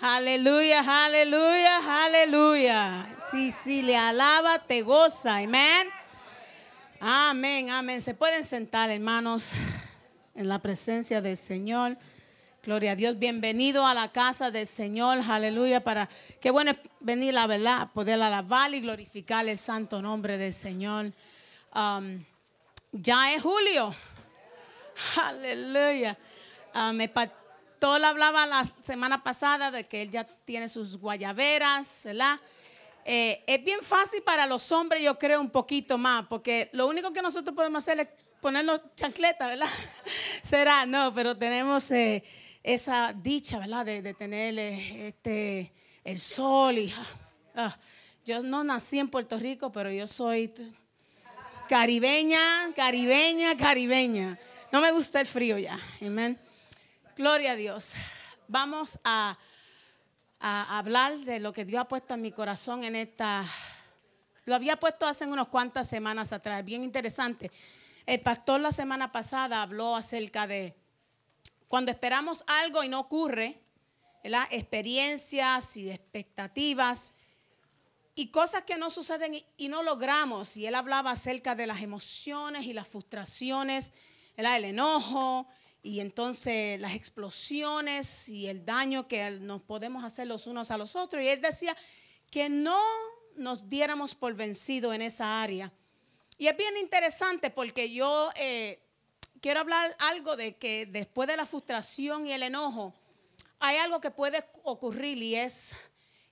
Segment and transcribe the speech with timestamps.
[0.00, 3.16] Aleluya, aleluya, aleluya.
[3.30, 5.36] Si, si le alaba, te goza.
[5.36, 5.88] Amén.
[6.98, 8.00] Amén, amén.
[8.00, 9.52] Se pueden sentar, hermanos,
[10.34, 11.98] en la presencia del Señor.
[12.64, 13.18] Gloria a Dios.
[13.18, 15.20] Bienvenido a la casa del Señor.
[15.28, 15.84] Aleluya.
[15.84, 16.08] Para
[16.40, 21.12] qué bueno es venir, la verdad, poder alabar y glorificar el santo nombre del Señor.
[21.74, 22.24] Um,
[22.92, 23.94] ya es julio.
[25.22, 26.16] Aleluya.
[26.74, 26.92] Uh,
[27.82, 32.38] Tol hablaba la semana pasada de que él ya tiene sus guayaberas, ¿verdad?
[33.04, 37.12] Eh, es bien fácil para los hombres, yo creo, un poquito más, porque lo único
[37.12, 38.08] que nosotros podemos hacer es
[38.40, 39.66] ponernos chancletas, ¿verdad?
[40.44, 42.22] Será, no, pero tenemos eh,
[42.62, 43.84] esa dicha, ¿verdad?
[43.84, 45.72] De, tener eh, este,
[46.04, 46.94] el sol y...
[47.56, 47.76] Ah,
[48.24, 50.54] yo no nací en Puerto Rico, pero yo soy
[51.68, 54.38] caribeña, caribeña, caribeña.
[54.70, 56.38] No me gusta el frío ya, amén.
[57.16, 57.92] Gloria a Dios.
[58.48, 59.38] Vamos a,
[60.40, 63.44] hablar de lo que Dios ha puesto en mi corazón en esta...
[64.46, 67.50] Lo había puesto hace unas cuantas semanas atrás, bien interesante.
[68.06, 70.74] El pastor la semana pasada habló acerca de
[71.68, 73.60] cuando esperamos algo y no ocurre,
[74.24, 77.12] las experiencias y expectativas
[78.14, 80.56] y cosas que no suceden y, no logramos.
[80.56, 83.92] Y él hablaba acerca de las emociones y las frustraciones,
[84.34, 85.46] el enojo,
[85.82, 90.94] y entonces las explosiones y el daño que nos podemos hacer los unos a los
[90.94, 91.22] otros.
[91.22, 91.76] Y él decía
[92.30, 92.80] que no
[93.34, 95.72] nos diéramos por vencido en esa área.
[96.38, 98.80] Y es bien interesante porque yo eh,
[99.40, 102.94] quiero hablar algo de que después de la frustración y el enojo,
[103.58, 105.74] hay algo que puede ocurrir y es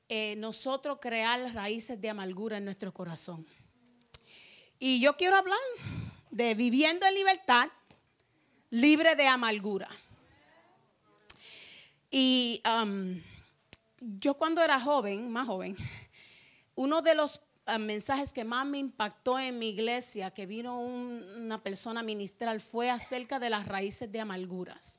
[0.09, 3.47] eh, nosotros crear raíces de amargura en nuestro corazón.
[4.79, 5.59] Y yo quiero hablar
[6.31, 7.69] de viviendo en libertad
[8.71, 9.89] libre de amargura.
[12.11, 13.21] Y um,
[14.01, 15.77] yo cuando era joven, más joven,
[16.75, 21.63] uno de los uh, mensajes que más me impactó en mi iglesia, que vino una
[21.63, 24.99] persona ministral, fue acerca de las raíces de amarguras.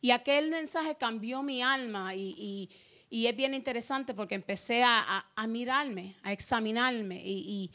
[0.00, 2.70] Y aquel mensaje cambió mi alma y,
[3.10, 7.20] es bien interesante porque empecé a, mirarme, a examinarme.
[7.24, 7.70] Y,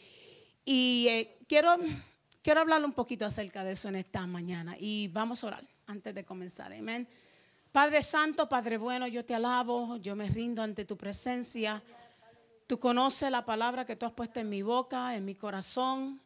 [0.65, 1.77] eh, quiero
[2.43, 6.13] Quiero hablar un poquito acerca de eso en esta mañana y vamos a orar antes
[6.13, 6.73] de comenzar.
[6.73, 7.07] Amén.
[7.71, 11.81] Padre Santo, Padre bueno, yo te alabo, yo me rindo ante tu presencia.
[12.67, 16.19] Tú conoces la palabra que tú has puesto en mi boca, en mi corazón.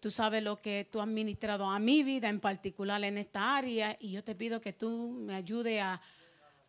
[0.00, 3.98] Tú sabes lo que tú has ministrado a mi vida, en particular en esta área,
[4.00, 6.00] y yo te pido que tú me ayudes a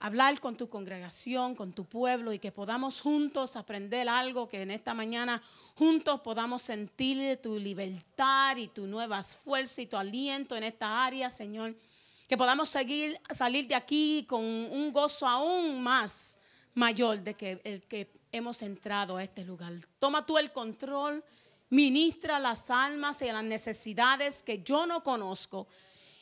[0.05, 4.69] hablar con tu congregación, con tu pueblo y que podamos juntos aprender algo, que en
[4.69, 5.41] esta mañana
[5.73, 11.31] juntos podamos sentir tu libertad y tu nuevas fuerzas y tu aliento en esta área,
[11.31, 11.75] Señor.
[12.27, 16.37] Que podamos seguir, salir de aquí con un gozo aún más
[16.75, 19.73] mayor de que el que hemos entrado a este lugar.
[19.97, 21.23] Toma tú el control,
[21.71, 25.67] ministra las almas y las necesidades que yo no conozco.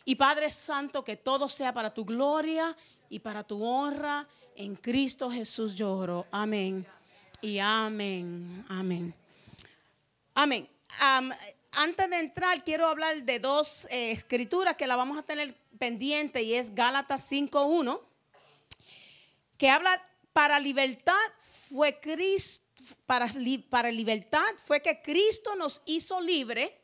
[0.05, 2.75] Y Padre Santo, que todo sea para tu gloria
[3.13, 4.27] y para tu honra.
[4.55, 6.25] En Cristo Jesús lloro.
[6.31, 6.85] Amén.
[7.41, 8.65] Y amén.
[8.67, 9.13] Amén.
[10.33, 10.67] Amén.
[11.73, 16.41] antes de entrar, quiero hablar de dos eh, escrituras que la vamos a tener pendiente
[16.41, 18.01] y es Gálatas 5.1,
[19.57, 20.01] que habla
[20.33, 22.65] para libertad fue Cristo,
[23.05, 23.31] para,
[23.69, 26.79] para libertad fue que Cristo nos hizo libre.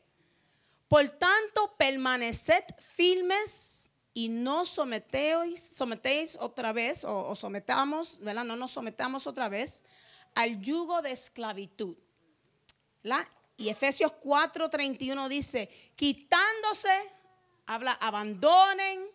[0.86, 8.44] Por tanto, permaneced firmes y no sometéis, sometéis otra vez o, sometamos, ¿verdad?
[8.44, 9.84] No nos sometamos otra vez
[10.34, 11.96] al yugo de esclavitud.
[13.56, 16.90] Y Efesios 4:31 dice, quitándose,
[17.66, 19.06] habla, abandonen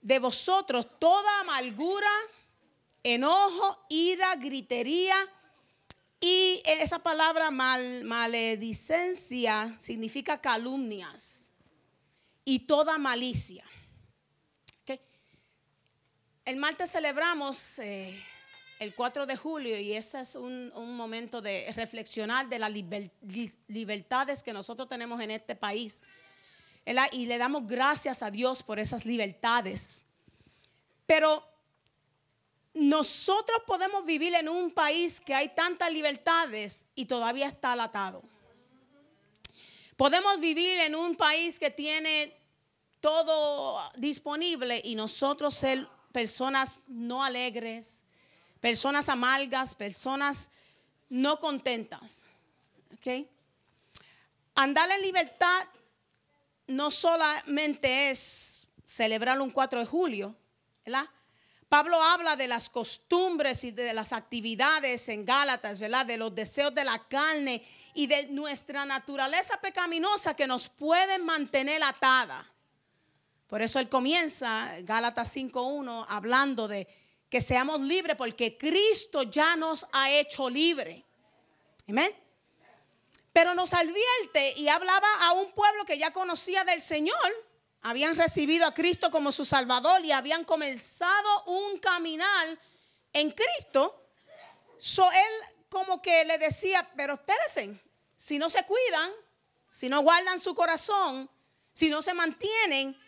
[0.00, 2.10] de vosotros toda amargura,
[3.02, 5.16] enojo, ira, gritería.
[6.20, 11.45] Y esa palabra mal, maledicencia significa calumnias
[12.46, 13.64] y toda malicia.
[16.46, 18.16] El martes celebramos eh,
[18.78, 22.70] el 4 de julio y ese es un, momento de reflexionar de las
[23.66, 26.04] libertades que nosotros tenemos en este país.
[27.10, 30.06] Y le damos gracias a Dios por esas libertades.
[31.04, 31.44] Pero
[32.74, 38.22] nosotros podemos vivir en un país que hay tantas libertades y todavía está alatado.
[39.96, 42.36] Podemos vivir en un país que tiene
[43.00, 48.02] todo disponible y nosotros ser personas no alegres,
[48.60, 50.50] personas amargas, personas
[51.08, 52.26] no contentas.
[52.94, 53.28] ¿Okay?
[54.54, 55.66] Andar en libertad
[56.66, 60.34] no solamente es celebrar un 4 de julio,
[60.84, 61.06] ¿verdad?
[61.68, 66.06] Pablo habla de las costumbres y de las actividades en Gálatas, ¿verdad?
[66.06, 67.62] De los deseos de la carne
[67.94, 72.46] y de nuestra naturaleza pecaminosa que nos pueden mantener atada.
[73.48, 76.86] Por eso él comienza, Gálatas 5.1, hablando de
[77.28, 81.04] que seamos libres porque Cristo ya nos ha hecho libre.
[81.88, 82.12] Amén.
[83.32, 87.16] Pero nos advierte y hablaba a un pueblo que ya conocía del Señor
[87.88, 92.58] habían recibido a Cristo como su Salvador y habían comenzado un caminar
[93.12, 94.08] en Cristo.
[94.76, 97.80] So él como que le decía, pero espérense,
[98.16, 99.12] si no se cuidan,
[99.70, 101.30] si no guardan su corazón,
[101.72, 102.98] si no se mantienen,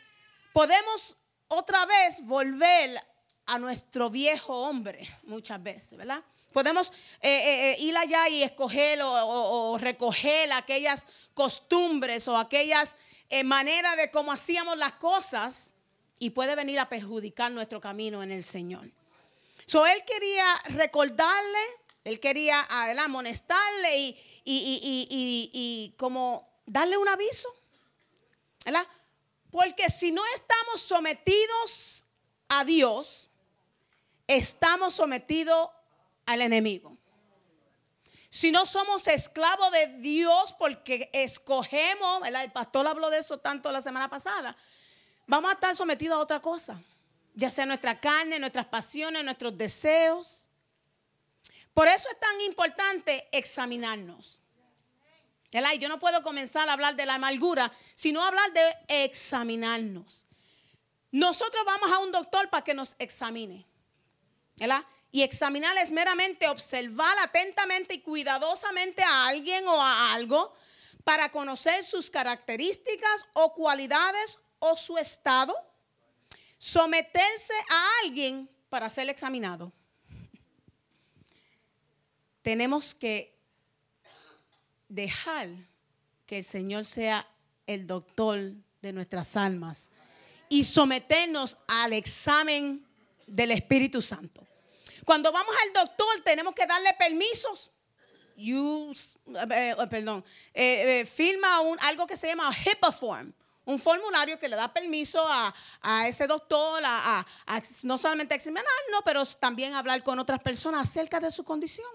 [0.53, 1.17] podemos
[1.49, 3.05] otra vez volver
[3.47, 6.23] a nuestro viejo hombre muchas veces, ¿verdad?
[6.53, 6.91] Podemos
[7.21, 12.97] eh, eh, eh, ir allá y escoger o, recoger aquellas costumbres o aquellas
[13.45, 15.75] maneras de cómo hacíamos las cosas
[16.19, 18.91] y puede venir a perjudicar nuestro camino en el Señor.
[19.67, 21.61] So, él quería recordarle,
[22.05, 22.67] él quería
[23.05, 27.55] amonestarle y, y, como darle un aviso,
[28.65, 28.87] ¿verdad?
[29.51, 32.07] Porque si no estamos sometidos
[32.49, 33.29] a Dios,
[34.27, 35.69] estamos sometidos
[36.29, 36.97] al enemigo.
[38.29, 43.81] Si no somos esclavos de Dios porque escogemos, el pastor habló de eso tanto la
[43.81, 44.55] semana pasada,
[45.27, 46.79] vamos a estar sometidos a otra cosa,
[47.35, 50.51] ya sea nuestra carne, nuestras pasiones, nuestros deseos.
[51.73, 54.43] Por eso es tan importante examinarnos.
[55.81, 60.27] Yo no puedo comenzar a hablar de la amargura, sino hablar de examinarnos.
[61.11, 63.67] Nosotros vamos a un doctor para que nos examine.
[64.59, 64.85] ¿verdad?
[65.11, 70.55] Y examinar es meramente observar atentamente y cuidadosamente a alguien o a algo
[71.05, 75.55] para conocer sus características o cualidades o su estado.
[76.59, 79.73] Someterse a alguien para ser examinado.
[82.43, 83.39] Tenemos que
[84.89, 85.49] dejar
[86.27, 87.27] que el Señor sea
[87.67, 88.53] el doctor
[88.83, 89.91] de nuestras almas
[90.49, 92.87] y someternos al examen
[93.27, 94.48] del Espíritu Santo.
[95.09, 97.73] Cuando vamos al doctor tenemos que darle permisos.
[98.37, 100.23] Use, eh, eh, perdón,
[100.53, 103.33] eh, firma un, algo que se llama HIPAA form,
[103.65, 107.25] un formulario que le da permiso a, ese doctor a,
[107.85, 111.91] no solamente examinar, no, pero también hablar con otras personas acerca de su condición.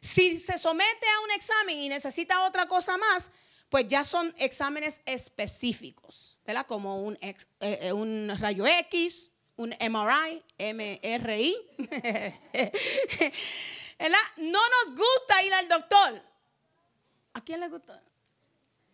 [0.00, 3.30] Si se somete a un examen y necesita otra cosa más,
[3.68, 6.64] pues ya son exámenes específicos, ¿verdad?
[6.66, 7.18] Como un,
[7.92, 11.56] un rayo X, un MRI, MRI.
[14.36, 16.22] no nos gusta ir al doctor.
[17.34, 18.00] ¿A quién le gusta?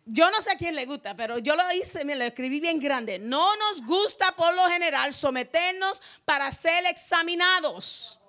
[0.05, 2.79] Yo no sé a quién le gusta, pero yo lo hice, me lo escribí bien
[2.79, 3.19] grande.
[3.19, 8.19] No nos gusta por lo general someternos para ser examinados.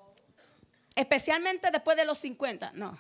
[0.94, 2.72] Especialmente después de los 50.
[2.74, 2.98] No.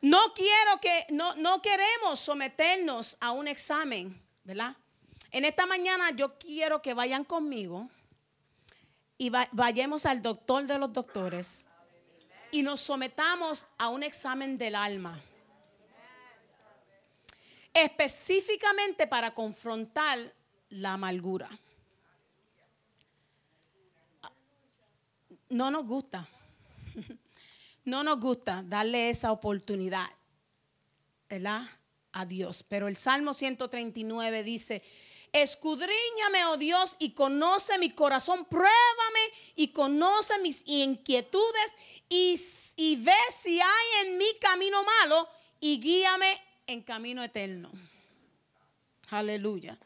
[0.00, 4.74] No quiero que, no, no queremos someternos a un examen, ¿verdad?
[5.32, 7.88] En esta mañana yo quiero que vayan conmigo
[9.16, 11.68] y vayamos al doctor de los doctores
[12.50, 15.18] y nos sometamos a un examen del alma.
[17.72, 20.34] Específicamente para confrontar
[20.68, 21.48] la amargura.
[25.48, 26.28] No nos gusta.
[27.84, 30.06] No nos gusta darle esa oportunidad.
[31.28, 31.66] ¿Verdad?
[32.12, 32.62] A Dios.
[32.62, 34.84] Pero el Salmo 139 dice,
[35.32, 38.44] Escudriñame, oh Dios, y conoce mi corazón.
[38.44, 41.76] Pruébame y conoce mis inquietudes
[42.08, 42.38] y,
[42.76, 45.26] y ve si hay en mi camino malo
[45.58, 47.70] y guíame en camino eterno.
[49.08, 49.78] Aleluya.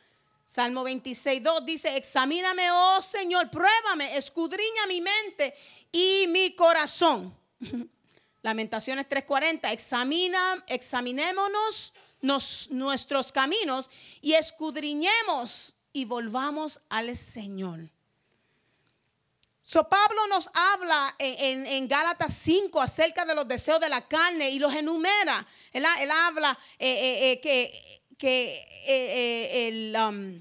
[0.44, 5.54] Salmo 26, 2 dice, examíname, oh Señor, pruébame, escudriña mi mente
[5.90, 7.36] y mi corazón.
[8.42, 17.90] Lamentaciones 3:40, examina, examinémonos nuestros caminos y escudriñemos y volvamos al Señor.
[19.66, 24.60] So Pablo nos habla en, Gálatas 5 acerca de los deseos de la carne y
[24.60, 25.44] los enumera.
[25.72, 30.40] Él, habla eh, eh, eh, que, que el, um,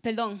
[0.00, 0.40] perdón,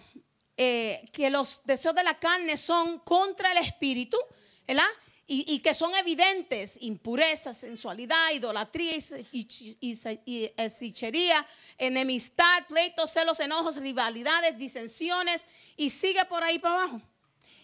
[0.54, 4.16] que los deseos de la carne son contra el espíritu,
[4.64, 4.86] ¿verdad?
[5.26, 8.96] Y, que son evidentes, impureza, sensualidad, idolatría
[9.32, 9.46] y,
[9.80, 11.32] y,
[11.78, 17.00] enemistad, pleitos, celos, enojos, rivalidades, disensiones, y sigue por ahí para abajo.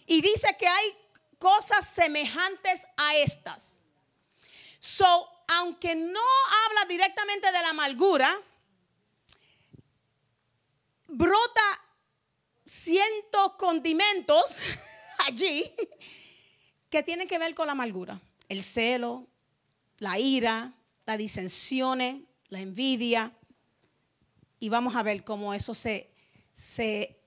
[0.07, 0.97] Y dice que hay
[1.37, 3.85] cosas semejantes a estas.
[4.79, 6.21] So, aunque no
[6.65, 8.35] habla directamente de la amargura,
[11.07, 11.81] brota
[12.65, 14.59] cientos condimentos
[15.27, 15.71] allí
[16.89, 18.19] que tienen que ver con la amargura.
[18.47, 19.27] El celo,
[19.99, 20.73] la ira,
[21.05, 22.17] las disensiones,
[22.49, 23.31] la envidia.
[24.59, 26.09] Y vamos a ver cómo eso se,
[26.53, 27.17] se,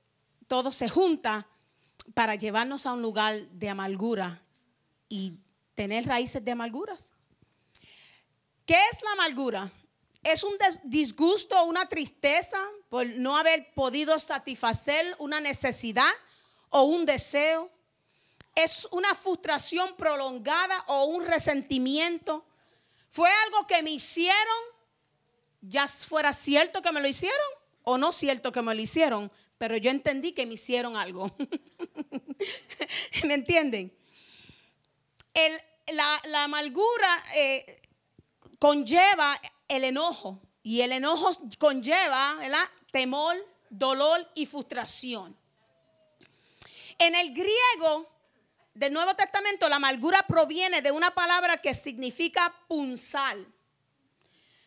[0.46, 1.46] todo se junta
[2.14, 4.42] para llevarnos a un lugar de amargura
[5.08, 5.38] y
[5.74, 7.12] tener raíces de amarguras.
[8.66, 9.72] ¿Qué es la amargura?
[10.22, 10.52] Es un
[10.84, 16.12] disgusto, una tristeza por no haber podido satisfacer una necesidad
[16.68, 17.71] o un deseo.
[18.54, 22.44] Es una frustración prolongada o un resentimiento.
[23.10, 24.58] Fue algo que me hicieron,
[25.60, 27.46] ya fuera cierto que me lo hicieron
[27.84, 31.34] o no cierto que me lo hicieron, pero yo entendí que me hicieron algo.
[33.24, 33.96] ¿Me entienden?
[35.92, 37.80] la, amargura eh,
[38.58, 42.38] conlleva el enojo y el enojo conlleva
[42.90, 43.36] temor,
[43.70, 45.36] dolor y frustración.
[46.98, 48.11] En el griego
[48.74, 53.46] del Nuevo Testamento la amargura proviene de una palabra que significa punzal.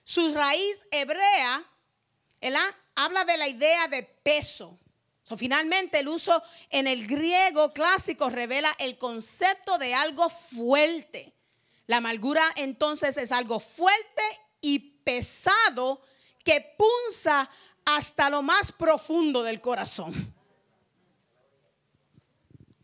[0.03, 1.63] Su raíz hebrea
[2.95, 4.77] habla de la idea de peso.
[5.35, 11.33] finalmente el uso en el griego clásico revela el concepto de algo fuerte.
[11.87, 14.21] La amargura entonces es algo fuerte
[14.61, 16.01] y pesado
[16.43, 17.49] que punza
[17.85, 20.33] hasta lo más profundo del corazón.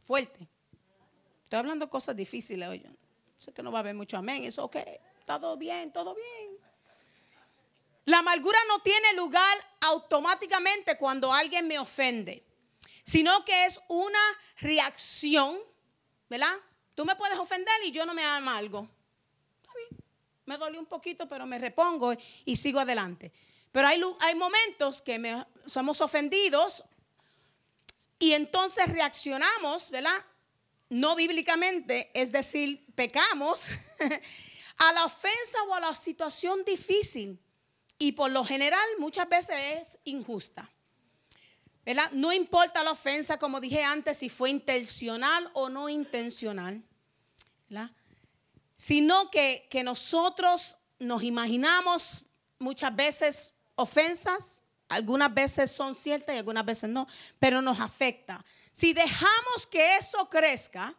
[0.03, 0.50] Fuerte.
[1.51, 2.81] Estoy hablando cosas difíciles hoy.
[3.35, 4.45] Sé que no va a haber mucho amén.
[4.45, 4.77] Eso ok.
[5.25, 6.57] Todo bien, todo bien.
[8.05, 12.41] La amargura no tiene lugar automáticamente cuando alguien me ofende,
[13.03, 14.21] sino que es una
[14.61, 15.59] reacción,
[16.29, 16.55] ¿verdad?
[16.95, 18.87] Tú me puedes ofender y yo no me algo
[20.45, 22.13] me dolió un poquito, pero me repongo
[22.45, 23.33] y sigo adelante.
[23.73, 26.85] Pero hay, momentos que somos ofendidos
[28.19, 30.25] y entonces reaccionamos, ¿verdad?
[30.91, 33.69] No bíblicamente, es decir, pecamos
[34.77, 37.39] a la ofensa o a la situación difícil.
[37.97, 40.69] Y por lo general muchas veces es injusta.
[41.85, 42.11] ¿verdad?
[42.11, 46.83] No importa la ofensa, como dije antes, si fue intencional o no intencional.
[47.69, 47.91] ¿verdad?
[48.81, 52.25] sino que, nosotros nos imaginamos
[52.57, 54.60] muchas veces ofensas,
[54.91, 57.07] algunas veces son ciertas y algunas veces no,
[57.39, 58.43] pero nos afecta.
[58.71, 60.95] Si dejamos que eso crezca,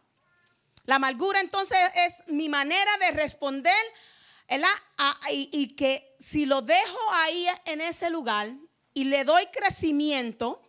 [0.85, 3.85] la amargura entonces es mi manera de responder,
[5.31, 8.53] y, y, que si lo dejo ahí en ese lugar
[8.93, 10.61] y le doy crecimiento,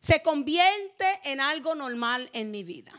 [0.00, 2.92] se convierte en algo normal en mi vida.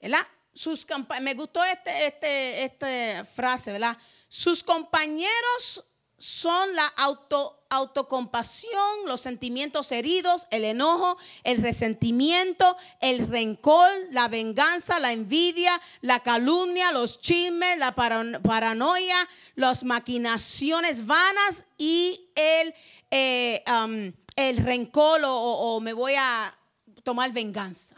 [0.00, 0.26] ¿Verdad?
[0.52, 0.86] sus
[1.20, 3.96] me gustó este, este, esta frase, ¿verdad?
[4.28, 5.84] Sus compañeros
[6.20, 14.98] son la auto, autocompasión, los sentimientos heridos, el enojo, el resentimiento, el rencor, la venganza,
[14.98, 19.16] la envidia, la calumnia, los chismes, la paranoia,
[19.54, 22.74] las maquinaciones vanas y el,
[23.10, 26.54] eh, um, el rencor o me voy a
[27.02, 27.96] tomar venganza.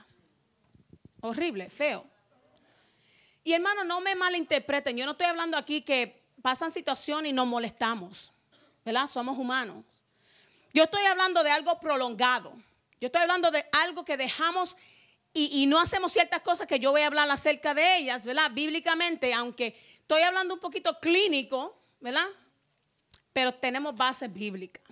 [1.23, 2.07] Horrible, feo.
[3.43, 4.97] Y hermano, no me malinterpreten.
[4.97, 8.33] Yo no estoy hablando aquí que pasan situaciones y nos molestamos.
[8.85, 9.07] ¿Verdad?
[9.07, 9.85] Somos humanos.
[10.75, 12.53] Yo estoy hablando de algo prolongado.
[13.01, 14.77] Yo estoy hablando de algo que dejamos
[15.35, 18.51] y, no hacemos ciertas cosas que yo voy a hablar acerca de ellas, ¿verdad?
[18.53, 22.27] Bíblicamente, aunque estoy hablando un poquito clínico, ¿verdad?
[23.33, 24.85] Pero tenemos bases bíblicas.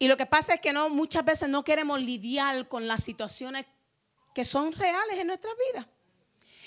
[0.00, 3.64] Y lo que pasa es que no, muchas veces no queremos lidiar con las situaciones
[4.34, 5.86] que son reales en nuestra vida.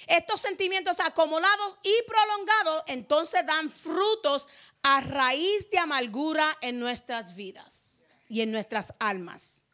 [0.07, 4.47] Estos sentimientos acumulados y prolongados entonces dan frutos
[4.83, 9.65] a raíz de amargura en nuestras vidas y en nuestras almas.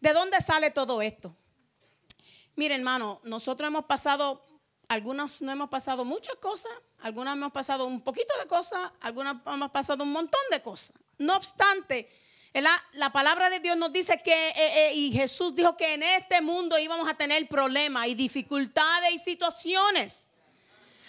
[0.00, 1.34] ¿De dónde sale todo esto?
[2.56, 4.42] Mire, hermano, nosotros hemos pasado,
[4.88, 9.70] algunos no hemos pasado muchas cosas, algunos hemos pasado un poquito de cosas, algunos hemos
[9.70, 10.92] pasado un montón de cosas.
[11.18, 12.08] No obstante,
[12.62, 16.40] la, palabra de Dios nos dice que, eh, eh, y Jesús dijo que en este
[16.40, 20.30] mundo íbamos a tener problemas y dificultades y situaciones.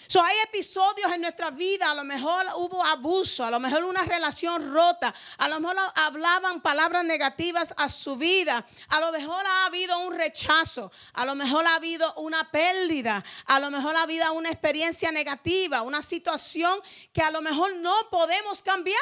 [0.08, 4.04] So, hay episodios en nuestra vida, a lo mejor hubo abuso, a lo mejor una
[4.04, 9.66] relación rota, a lo mejor hablaban palabras negativas a su vida, a lo mejor ha
[9.66, 14.32] habido un rechazo, a lo mejor ha habido una pérdida, a lo mejor ha habido
[14.32, 16.80] una experiencia negativa, una situación
[17.12, 18.96] que a lo mejor no podemos cambiar.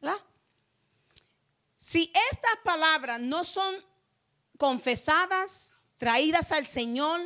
[0.00, 0.20] ¿verdad?
[1.80, 3.74] Si estas palabras no son
[4.58, 7.22] confesadas, traídas al Señor,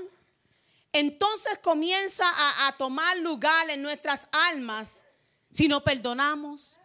[0.93, 2.25] entonces comienza
[2.65, 5.05] a, tomar lugar en nuestras almas
[5.51, 6.79] si no perdonamos,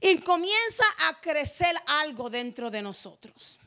[0.00, 3.60] y comienza a crecer algo dentro de nosotros.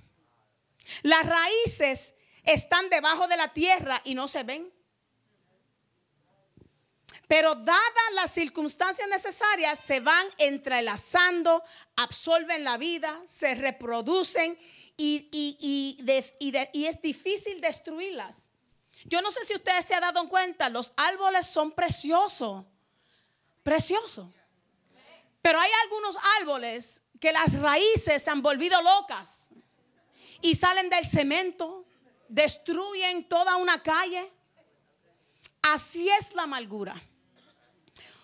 [1.03, 4.71] Las raíces están debajo de la tierra y no se ven.
[7.29, 11.61] Pero dadas las circunstancias necesarias, se van entrelazando,
[11.95, 14.57] absorben la vida, se reproducen
[14.97, 18.49] y, y, es difícil destruirlas.
[19.05, 22.65] Yo no sé si ustedes se han dado cuenta, los árboles son preciosos,
[23.61, 24.25] preciosos.
[25.43, 29.51] Pero hay algunos árboles que las raíces se han volvido locas
[30.41, 31.85] y salen del cemento,
[32.27, 34.33] destruyen toda una calle.
[35.61, 36.99] Así es la amargura.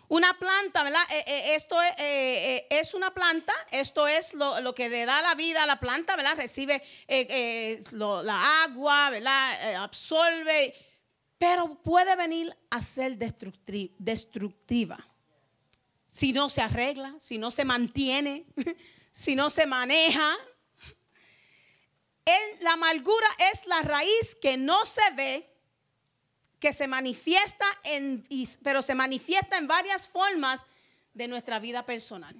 [0.07, 1.01] Una planta, ¿verdad?
[1.11, 5.63] Eh, eh, esto eh, es una planta, esto es lo, que le da la vida
[5.63, 6.35] a la planta, ¿verdad?
[6.37, 6.81] Recibe
[7.91, 9.75] la agua, ¿verdad?
[9.77, 10.75] absorbe,
[11.37, 14.97] pero puede venir a ser destructiva.
[16.07, 18.45] Si no se arregla, si no se mantiene,
[19.11, 20.37] si no se maneja.
[22.61, 25.54] la amargura es la raíz que no se ve
[26.65, 28.27] que se manifiesta en,
[28.63, 30.65] pero se manifiesta en varias formas
[31.13, 32.35] de nuestra vida personal.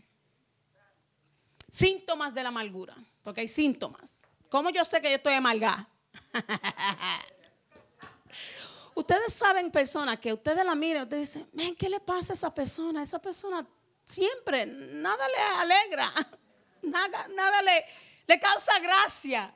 [1.70, 4.28] Síntomas de la amargura, porque hay síntomas.
[4.50, 5.88] ¿Cómo yo sé que yo estoy amargada?
[8.96, 12.52] ustedes saben personas que ustedes la miran, ustedes dicen, ven, ¿qué le pasa a esa
[12.52, 13.04] persona?
[13.04, 13.64] Esa persona
[14.04, 16.12] siempre, nada le alegra,
[16.82, 17.86] nada, nada le,
[18.26, 19.54] le causa gracia.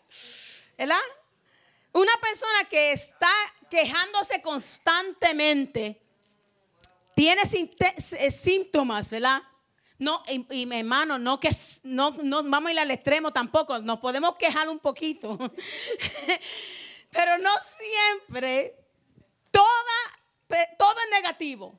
[0.77, 0.99] ¿Verdad?
[1.91, 3.31] Una persona que está
[3.69, 6.01] quejándose constantemente
[7.15, 9.41] tiene eh, síntomas, ¿verdad?
[9.98, 11.50] No, y, mi hermano, no que
[11.84, 15.38] no, no vamos a ir al extremo tampoco, nos podemos quejar un poquito.
[17.12, 18.77] Pero no siempre
[19.51, 21.77] toda, todo es negativo.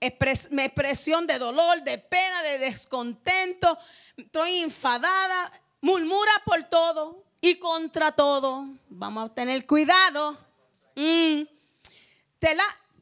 [0.00, 3.76] expresión de dolor, de pena, de descontento,
[4.16, 8.66] estoy enfadada, murmura por todo, y contra todo.
[8.88, 10.38] Vamos a tener cuidado.
[10.94, 11.42] Mm.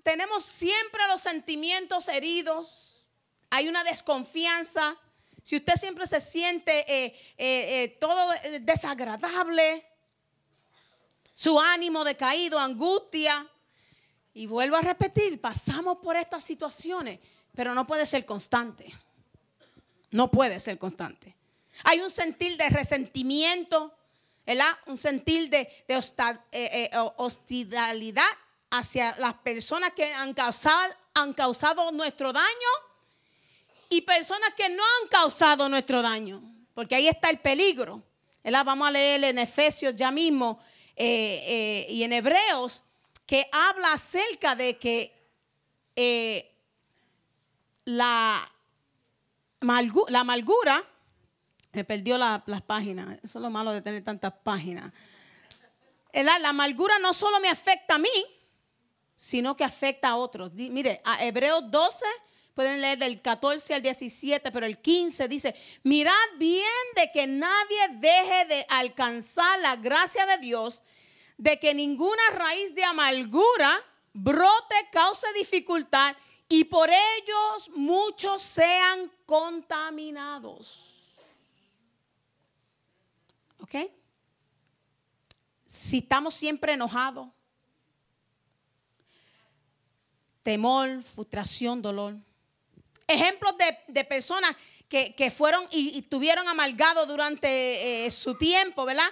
[0.02, 3.04] tenemos siempre los sentimientos heridos.
[3.50, 4.96] Hay una desconfianza.
[5.42, 7.06] Si usted siempre se siente eh,
[7.38, 9.88] eh, eh, todo desagradable,
[11.32, 13.48] su ánimo decaído, angustia.
[14.34, 17.20] Y vuelvo a repetir, pasamos por estas situaciones,
[17.54, 18.94] pero no puede ser constante.
[20.10, 21.36] No puede ser constante.
[21.84, 23.95] Hay un sentir de resentimiento,
[24.86, 28.24] un sentir de, eh, eh, hostilidad
[28.70, 32.70] hacia las personas que han causado, han causado nuestro daño
[33.88, 36.42] y personas que no han causado nuestro daño,
[36.74, 38.02] porque ahí está el peligro.
[38.44, 40.60] Vamos a leer en Efesios ya mismo
[40.94, 42.84] eh, y en Hebreos
[43.26, 45.12] que habla acerca de que
[47.84, 48.48] la,
[49.60, 50.84] la amargura
[51.76, 53.18] me perdió las páginas.
[53.22, 54.92] Eso es lo malo de tener tantas páginas.
[56.12, 58.08] La amargura no solo me afecta a mí,
[59.14, 60.52] sino que afecta a otros.
[60.54, 62.06] Mire, a Hebreos 12,
[62.54, 66.64] pueden leer del 14 al 17, pero el 15 dice, mirad bien
[66.96, 70.82] de que nadie deje de alcanzar la gracia de Dios,
[71.36, 73.84] de que ninguna raíz de amargura
[74.14, 76.16] brote, cause dificultad
[76.48, 80.95] y por ellos muchos sean contaminados.
[83.66, 83.90] ¿Ok?
[85.66, 87.28] Si estamos siempre enojados,
[90.44, 92.14] temor, frustración, dolor.
[93.08, 93.54] Ejemplos
[93.88, 94.54] de, personas
[94.88, 99.08] que, fueron y, tuvieron amargado durante eh, su tiempo, ¿verdad?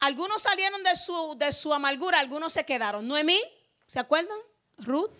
[0.00, 3.06] Algunos salieron de su, de su amargura, algunos se quedaron.
[3.06, 3.38] Noemí,
[3.86, 4.38] ¿se acuerdan?
[4.78, 5.14] Ruth,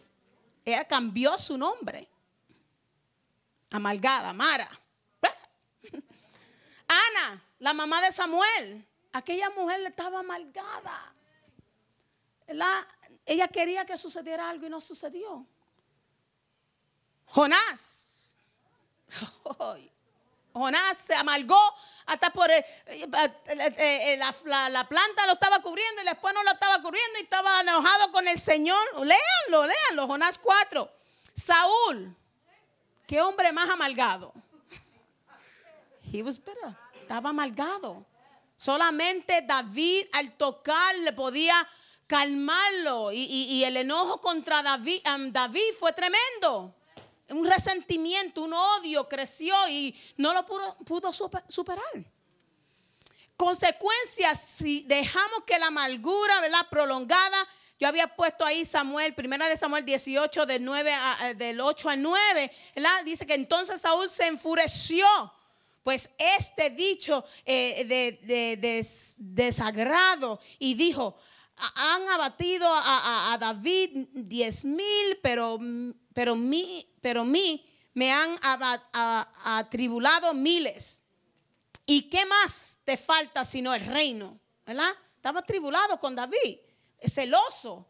[0.64, 2.08] ella cambió su nombre.
[3.70, 4.68] Amargada, Mara.
[6.88, 11.14] Ana, la mamá de Samuel, aquella mujer estaba amargada.
[13.24, 15.46] ella quería que sucediera algo y no sucedió.
[17.26, 18.34] Jonás.
[20.52, 21.56] Jonás se amargó
[22.06, 23.08] hasta por el, eh,
[23.46, 27.60] eh, eh, la, planta lo estaba cubriendo y después no lo estaba cubriendo y estaba
[27.60, 28.84] enojado con el Señor.
[28.96, 30.90] Léanlo, léanlo, Jonás 4.
[31.32, 32.16] Saúl,
[33.06, 34.32] qué hombre más amargado.
[36.12, 36.76] He was bitter
[37.12, 38.06] estaba amargado.
[38.56, 41.68] Solamente David al tocar le podía
[42.06, 46.74] calmarlo y, el enojo contra David, David fue tremendo.
[47.28, 51.12] Un resentimiento, un odio creció y no lo pudo,
[51.48, 51.84] superar.
[53.36, 56.66] Consecuencias, si dejamos que la amargura, ¿verdad?
[56.70, 57.46] Prolongada,
[57.78, 60.94] yo había puesto ahí Samuel, primera de Samuel 18, del, 9
[61.36, 63.04] del 8 al 9, ¿verdad?
[63.04, 65.06] Dice que entonces Saúl se enfureció
[65.82, 68.86] pues este dicho eh, de,
[69.18, 71.16] desagrado y dijo,
[71.56, 75.58] han abatido a, David diez mil, pero,
[76.12, 78.36] pero, mí, pero me han
[79.44, 81.02] atribulado miles.
[81.84, 84.38] ¿Y qué más te falta sino el reino?
[84.64, 84.92] ¿Verdad?
[85.16, 86.58] Estaba atribulado con David,
[87.04, 87.86] celoso.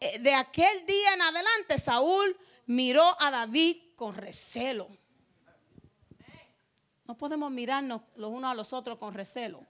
[0.00, 4.88] Eh, de aquel día en adelante, Saúl miró a David con recelo.
[7.10, 9.66] No podemos mirarnos los unos a los otros con recelo.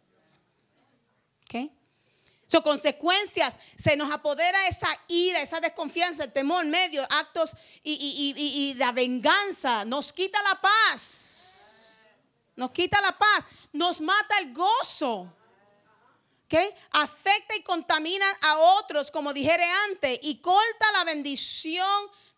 [1.45, 1.71] ¿Ok?
[2.47, 8.75] Son consecuencias, se nos apodera esa ira, esa desconfianza, el temor, medio, actos y, y
[8.75, 9.87] la venganza.
[9.87, 11.97] Nos quita la paz.
[12.57, 13.47] Nos quita la paz.
[13.73, 15.33] Nos mata el gozo.
[16.45, 16.69] ¿Okay?
[16.91, 21.89] Afecta y contamina a otros, como dijere antes, y corta la bendición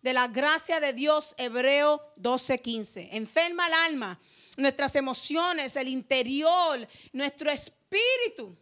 [0.01, 3.09] de la gracia de Dios, Hebreo 12:15.
[3.11, 4.21] Enferma el alma,
[4.57, 8.57] nuestras emociones, el interior, nuestro espíritu.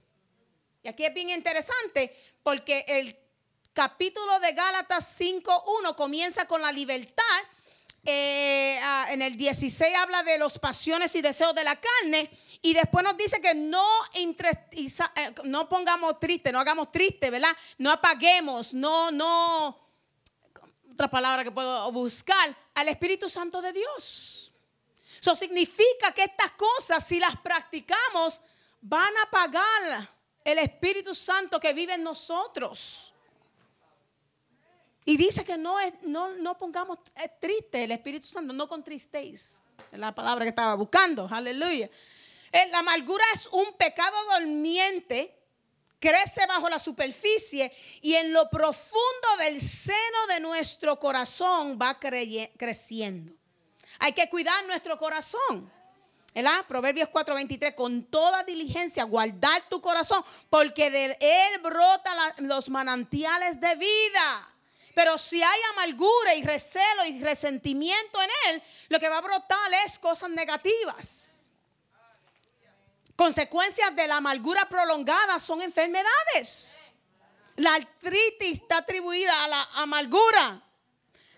[0.83, 3.17] Y aquí es bien interesante porque el
[3.73, 7.25] capítulo de Gálatas 5:1 comienza con la libertad.
[8.03, 12.31] Eh, ah, en el 16 habla de las pasiones y deseos de la carne
[12.63, 17.55] y después nos dice que no, eh, no pongamos triste, no hagamos triste, ¿verdad?
[17.77, 19.79] No apaguemos, no, no,
[20.91, 24.40] otra palabra que puedo buscar, al Espíritu Santo de Dios.
[25.21, 28.41] Eso significa que estas cosas, si las practicamos,
[28.81, 30.09] van a apagar
[30.43, 33.13] el Espíritu Santo que vive en nosotros.
[35.05, 36.99] Y dice que no, es, no, no pongamos
[37.39, 39.61] triste el Espíritu Santo, no contristéis.
[39.93, 41.29] Es la palabra que estaba buscando.
[41.31, 41.91] Aleluya.
[42.53, 45.37] Eh, la amargura es un pecado dormiente,
[45.99, 53.40] crece bajo la superficie y en lo profundo del seno de nuestro corazón va creciendo.
[54.01, 55.71] Hay que cuidar nuestro corazón.
[56.35, 56.65] ¿verdad?
[56.67, 63.75] Proverbios 4:23, con toda diligencia guardar tu corazón, porque de él brota los manantiales de
[63.75, 64.55] vida.
[64.95, 69.73] Pero si hay amargura y recelo y resentimiento en él, lo que va a brotar
[69.85, 71.51] es cosas negativas.
[73.17, 76.91] Consecuencias de la amargura prolongada son enfermedades.
[77.57, 80.63] La artritis está atribuida a la amargura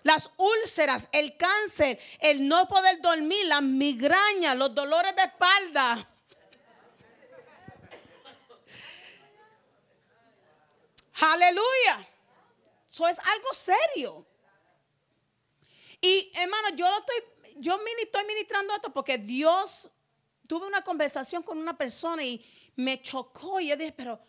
[0.03, 6.09] las úlceras, el cáncer, el no poder dormir, las migrañas, los dolores de espalda.
[11.21, 12.09] Aleluya.
[12.89, 14.25] Eso es algo serio.
[16.01, 17.15] Y hermano, yo lo estoy,
[17.57, 19.89] yo estoy ministrando esto porque Dios
[20.47, 24.19] tuve una conversación con una persona y me chocó y yo dije, pero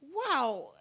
[0.00, 0.72] wow,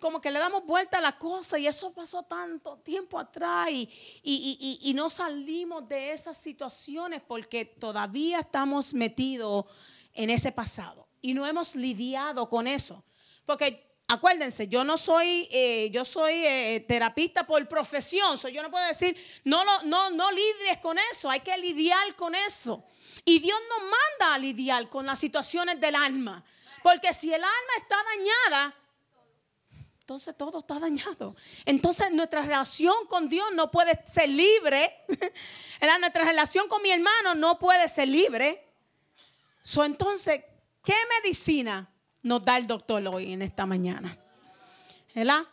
[0.00, 4.92] como que le damos vuelta a la cosa y eso pasó tanto tiempo atrás y,
[4.94, 9.66] no salimos de esas situaciones porque todavía estamos metidos
[10.14, 13.04] en ese pasado y no hemos lidiado con eso.
[13.46, 18.86] Porque acuérdense, yo no soy, eh, yo soy eh, terapista por profesión, yo no puedo
[18.86, 22.84] decir, no, no, no, no lidies con eso, hay que lidiar con eso.
[23.24, 26.44] Y Dios nos manda a lidiar con las situaciones del alma.
[26.82, 28.74] Porque si el alma está dañada,
[30.10, 31.36] entonces todo está dañado.
[31.64, 34.92] Entonces nuestra relación con Dios no puede ser libre.
[36.00, 38.66] nuestra relación con mi hermano no puede ser libre.
[39.84, 40.40] Entonces,
[40.82, 41.88] ¿qué medicina
[42.22, 44.18] nos da el doctor hoy en esta mañana?
[45.14, 45.44] ¿Verdad?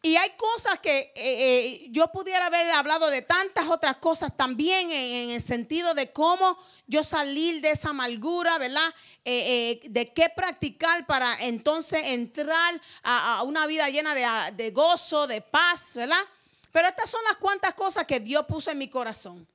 [0.00, 4.92] Y hay cosas que eh, eh, yo pudiera haber hablado de tantas otras cosas también
[4.92, 6.56] en, el sentido de cómo
[6.86, 8.94] yo salir de esa amargura, ¿verdad?
[9.24, 14.14] Eh, de qué practicar para entonces entrar a, una vida llena
[14.52, 16.24] de, gozo, de paz, ¿verdad?
[16.70, 19.48] Pero estas son las cuantas cosas que Dios puso en mi corazón.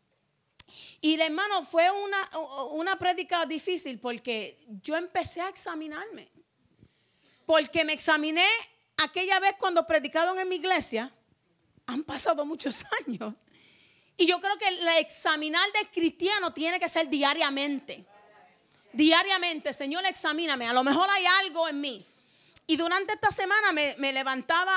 [0.99, 2.29] Y hermano, fue una,
[2.71, 6.29] una prédica difícil porque yo empecé a examinarme.
[7.45, 8.45] Porque me examiné
[8.97, 11.11] aquella vez cuando predicaron en mi iglesia,
[11.85, 13.33] han pasado muchos años.
[14.17, 18.05] Y yo creo que el examinar del cristiano tiene que ser diariamente.
[18.91, 20.67] Diariamente, Señor, examíname.
[20.67, 22.05] A lo mejor hay algo en mí.
[22.67, 24.75] Y durante esta semana me, me levantaba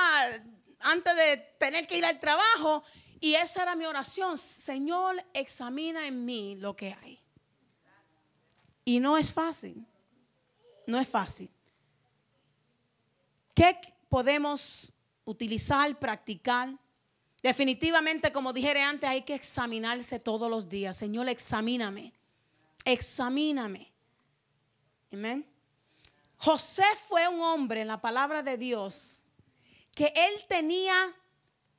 [0.79, 2.83] antes de tener que ir al trabajo
[3.19, 4.37] y esa era mi oración.
[4.37, 7.19] Señor, examina en mí lo que hay.
[8.85, 9.85] Y no es fácil.
[10.85, 11.49] No es fácil.
[13.53, 14.93] ¿Qué podemos
[15.25, 16.69] utilizar, practicar.
[17.41, 20.97] Definitivamente, como dijere antes, hay que examinarse todos los días.
[20.97, 22.13] Señor, examíname.
[22.85, 23.91] Examíname.
[25.11, 25.45] Amén.
[26.37, 29.23] José fue un hombre en la palabra de Dios
[29.93, 30.93] que él tenía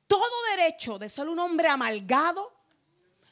[0.07, 2.51] todo derecho de ser un hombre amalgado,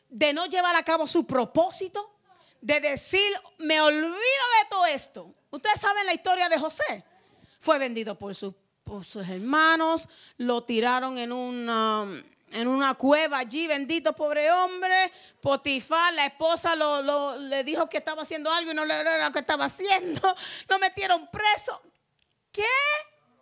[0.07, 2.17] de no llevar a cabo su propósito,
[2.61, 5.35] de decir, me olvido de todo esto.
[5.49, 7.03] Ustedes saben la historia de José.
[7.59, 8.53] Fue vendido por, sus
[9.27, 12.05] hermanos, lo tiraron en una,
[12.51, 15.11] en una cueva allí, bendito pobre hombre.
[15.41, 16.75] Potifar, la esposa
[17.39, 20.21] le dijo que estaba haciendo algo y no le era lo que estaba haciendo.
[20.69, 21.81] Lo metieron preso.
[22.51, 22.63] ¿Qué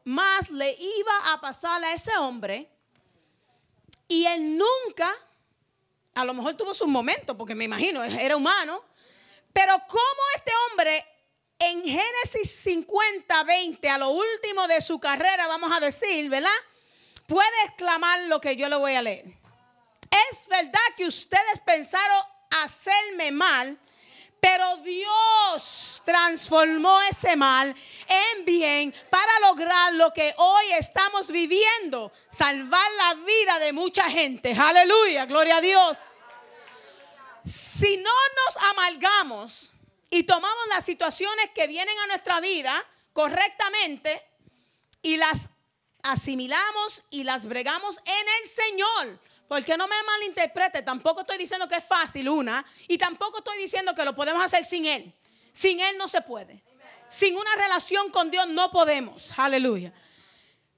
[0.03, 2.69] más le iba a pasar a ese hombre?
[4.07, 5.11] Y él nunca,
[6.13, 8.83] a lo mejor tuvo su momento, porque me imagino, era humano,
[9.53, 11.14] pero cómo este hombre
[11.59, 16.49] en Génesis 50, 20, a lo último de su carrera, vamos a decir, ¿verdad?
[17.27, 19.25] Puede exclamar lo que yo le voy a leer.
[20.31, 22.21] Es verdad que ustedes pensaron
[22.63, 23.77] hacerme mal,
[24.39, 27.73] pero Dios transformó ese mal
[28.07, 34.53] en bien para lograr lo que hoy estamos viviendo, salvar la vida de mucha gente.
[34.53, 35.97] Aleluya, gloria a Dios.
[37.43, 38.11] Si no
[38.45, 39.73] nos amalgamos
[40.09, 44.21] y tomamos las situaciones que vienen a nuestra vida correctamente
[45.01, 45.49] y las
[46.03, 51.75] asimilamos y las bregamos en el Señor, porque no me malinterprete, tampoco estoy diciendo que
[51.75, 55.13] es fácil una y tampoco estoy diciendo que lo podemos hacer sin Él.
[55.51, 56.63] Sin Él no se puede.
[57.07, 59.31] Sin una relación con Dios no podemos.
[59.37, 59.93] Aleluya.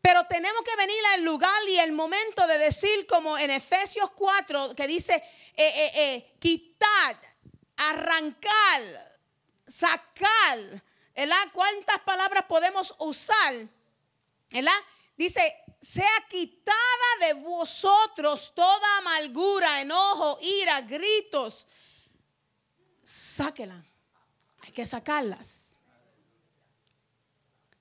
[0.01, 4.73] Pero tenemos que venir al lugar y el momento de decir, como en Efesios 4,
[4.75, 5.23] que dice, eh,
[5.55, 7.17] eh, eh, quitar,
[7.75, 9.16] arrancar,
[9.67, 10.83] sacar,
[11.15, 11.47] ¿verdad?
[11.51, 13.67] ¿Cuántas palabras podemos usar?
[14.49, 14.79] ¿Verdad?
[15.17, 16.77] Dice, sea quitada
[17.21, 21.67] de vosotros toda amargura, enojo, ira, gritos.
[23.03, 23.83] Sáquela.
[24.61, 25.79] Hay que sacarlas.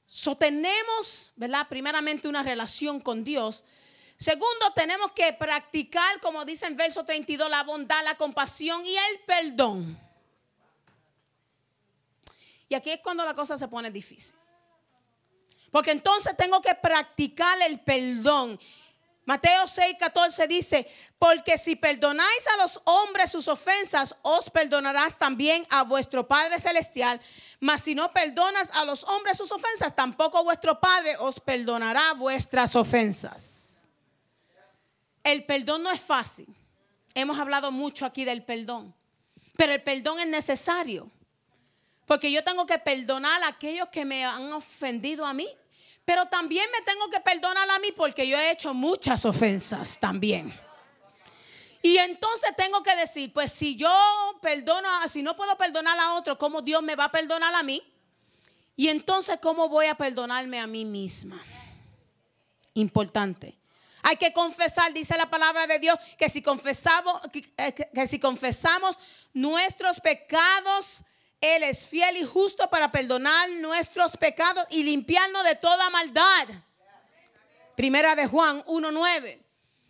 [0.06, 1.68] Sostenemos, ¿verdad?
[1.68, 3.64] Primeramente una relación con Dios.
[4.16, 9.20] Segundo, tenemos que practicar, como dice en verso 32, la bondad, la compasión y el
[9.26, 10.05] perdón.
[12.68, 14.36] Y aquí es cuando la cosa se pone difícil.
[15.70, 18.58] Porque entonces tengo que practicar el perdón.
[19.24, 20.86] Mateo 6, 14 dice,
[21.18, 27.20] porque si perdonáis a los hombres sus ofensas, os perdonarás también a vuestro Padre Celestial.
[27.58, 32.76] Mas si no perdonas a los hombres sus ofensas, tampoco vuestro Padre os perdonará vuestras
[32.76, 33.88] ofensas.
[35.24, 36.46] El perdón no es fácil.
[37.12, 38.94] Hemos hablado mucho aquí del perdón.
[39.56, 41.10] Pero el perdón es necesario.
[42.06, 45.48] Porque yo tengo que perdonar a aquellos que me han ofendido a mí.
[46.04, 50.56] Pero también me tengo que perdonar a mí porque yo he hecho muchas ofensas también.
[51.82, 53.92] Y entonces tengo que decir, pues si yo
[54.40, 57.82] perdono, si no puedo perdonar a otro, ¿cómo Dios me va a perdonar a mí?
[58.76, 61.42] Y entonces, ¿cómo voy a perdonarme a mí misma?
[62.74, 63.58] Importante.
[64.02, 68.20] Hay que confesar, dice la palabra de Dios, que si confesamos, que, eh, que si
[68.20, 68.96] confesamos
[69.32, 71.04] nuestros pecados,
[71.54, 76.48] él es fiel y justo para perdonar nuestros pecados y limpiarnos de toda maldad.
[77.76, 79.42] Primera de Juan 1.9.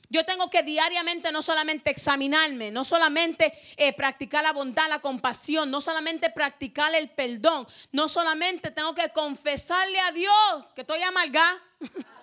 [0.08, 5.70] Yo tengo que diariamente no solamente examinarme, no solamente eh, practicar la bondad, la compasión,
[5.70, 11.60] no solamente practicar el perdón, no solamente tengo que confesarle a Dios que estoy amargada.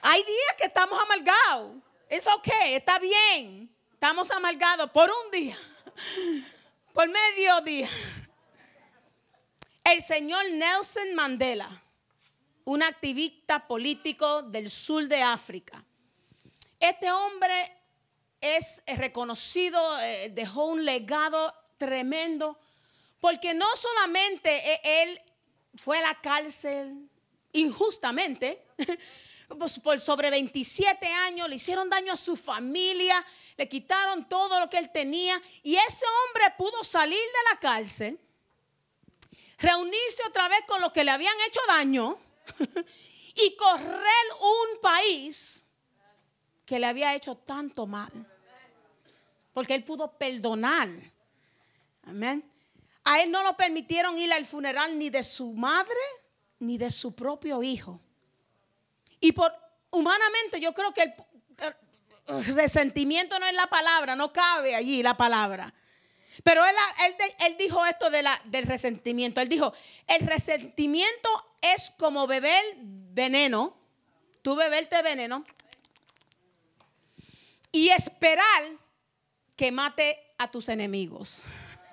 [0.00, 1.76] Hay días que estamos amargados.
[2.08, 3.75] Es ok, está bien.
[3.96, 5.58] Estamos amargados por un día,
[6.92, 7.88] por medio día.
[9.84, 11.70] El señor Nelson Mandela,
[12.66, 15.82] un activista político del sur de África.
[16.78, 17.72] Este hombre
[18.42, 22.60] es reconocido, eh, dejó un legado tremendo,
[23.18, 25.22] porque no solamente e, él
[25.74, 27.08] fue a la cárcel
[27.52, 28.62] injustamente,
[29.82, 33.24] por sobre 27 años, le hicieron daño a su familia,
[33.56, 38.20] le quitaron todo lo que él tenía y ese hombre pudo salir de la cárcel,
[39.58, 42.18] reunirse otra vez con los que le habían hecho daño
[43.34, 45.64] y correr un país
[46.64, 48.10] que le había hecho tanto mal.
[49.52, 50.88] Porque él pudo perdonar.
[52.02, 52.52] Amén.
[53.04, 55.96] A él no lo permitieron ir al funeral ni de su madre
[56.58, 58.00] ni de su propio hijo.
[59.20, 59.52] Y por
[59.90, 65.72] humanamente yo creo que el, resentimiento no es la palabra, no cabe allí la palabra.
[66.42, 66.74] Pero él,
[67.44, 69.40] él, dijo esto del resentimiento.
[69.40, 69.72] Él dijo,
[70.06, 71.28] el resentimiento
[71.62, 73.76] es como beber veneno,
[74.42, 75.44] tú beberte veneno,
[77.72, 78.72] y esperar
[79.54, 81.44] que mate a tus enemigos.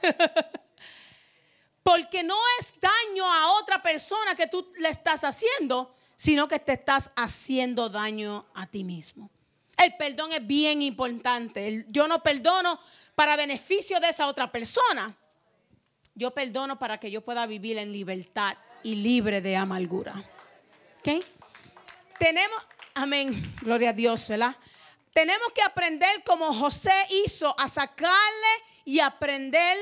[1.84, 6.74] Porque no es daño a otra persona que tú le estás haciendo, sino que te
[6.74, 9.30] estás haciendo daño a ti mismo.
[9.78, 11.86] El perdón es bien importante.
[11.90, 12.80] Yo no perdono
[13.16, 15.16] para beneficio de esa otra persona.
[16.16, 20.14] Yo perdono para que yo pueda vivir en libertad y libre de amargura.
[21.00, 21.24] ¿Ok?
[22.20, 24.56] Tenemos, amén, gloria a Dios, ¿verdad?
[25.14, 26.94] Tenemos que aprender como José
[27.26, 28.54] hizo a sacarle
[28.86, 29.78] y aprender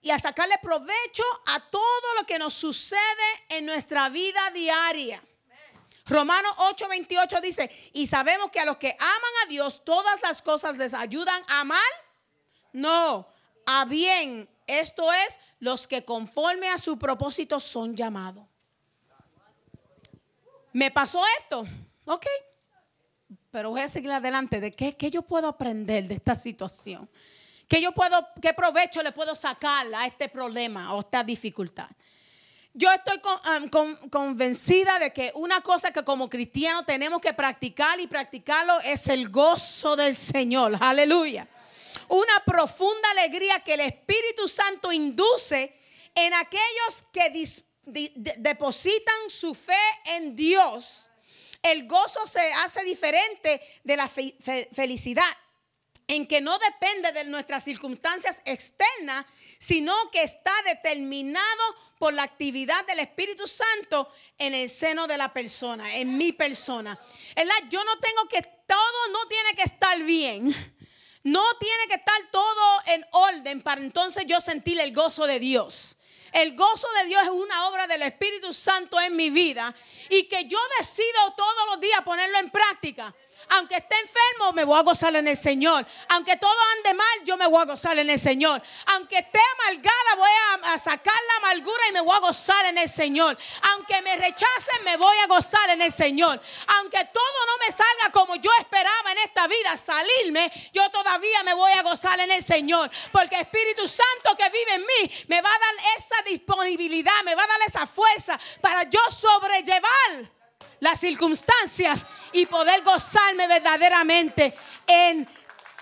[0.00, 2.98] y a sacarle provecho a todo lo que nos sucede
[3.50, 5.22] en nuestra vida diaria.
[6.06, 10.76] Romanos 8:28 dice, y sabemos que a los que aman a Dios todas las cosas
[10.78, 11.78] les ayudan a mal.
[12.72, 13.28] No,
[13.66, 14.48] a bien.
[14.66, 18.46] Esto es, los que conforme a su propósito son llamados.
[20.72, 21.66] Me pasó esto,
[22.06, 22.26] ok,
[23.50, 24.60] pero voy a seguir adelante.
[24.60, 27.08] ¿De qué, qué yo puedo aprender de esta situación?
[27.68, 31.88] ¿Qué yo puedo, qué provecho le puedo sacar a este problema o esta dificultad?
[32.74, 33.20] Yo estoy
[34.10, 39.28] convencida de que una cosa que como cristianos tenemos que practicar y practicarlo es el
[39.28, 40.78] gozo del Señor.
[40.80, 41.46] Aleluya.
[42.08, 45.76] Una profunda alegría que el Espíritu Santo induce
[46.14, 47.30] en aquellos que
[48.38, 49.74] depositan su fe
[50.06, 51.10] en Dios.
[51.62, 55.24] El gozo se hace diferente de la felicidad
[56.12, 59.24] en que no depende de nuestras circunstancias externas,
[59.58, 61.62] sino que está determinado
[61.98, 67.00] por la actividad del Espíritu Santo en el seno de la persona, en mi persona.
[67.70, 70.54] Yo no tengo que, todo no tiene que estar bien.
[71.24, 75.96] No tiene que estar todo en orden para entonces yo sentir el gozo de Dios.
[76.32, 79.72] El gozo de Dios es una obra del Espíritu Santo en mi vida
[80.10, 83.14] y que yo decido todos los días ponerlo en práctica.
[83.50, 85.86] Aunque esté enfermo, me voy a gozar en el Señor.
[86.08, 88.62] Aunque todo ande mal, yo me voy a gozar en el Señor.
[88.86, 90.30] Aunque esté amargada, voy
[90.64, 93.36] a, sacar la amargura y me voy a gozar en el Señor.
[93.72, 96.40] Aunque me rechacen, me voy a gozar en el Señor.
[96.78, 101.54] Aunque todo no me salga como yo esperaba en esta vida salirme, yo todavía me
[101.54, 102.90] voy a gozar en el Señor.
[103.10, 107.44] Porque Espíritu Santo que vive en mí me va a dar esa disponibilidad, me va
[107.44, 110.41] a dar esa fuerza para yo sobrellevar
[110.82, 114.52] las circunstancias y poder gozarme verdaderamente
[114.84, 115.28] en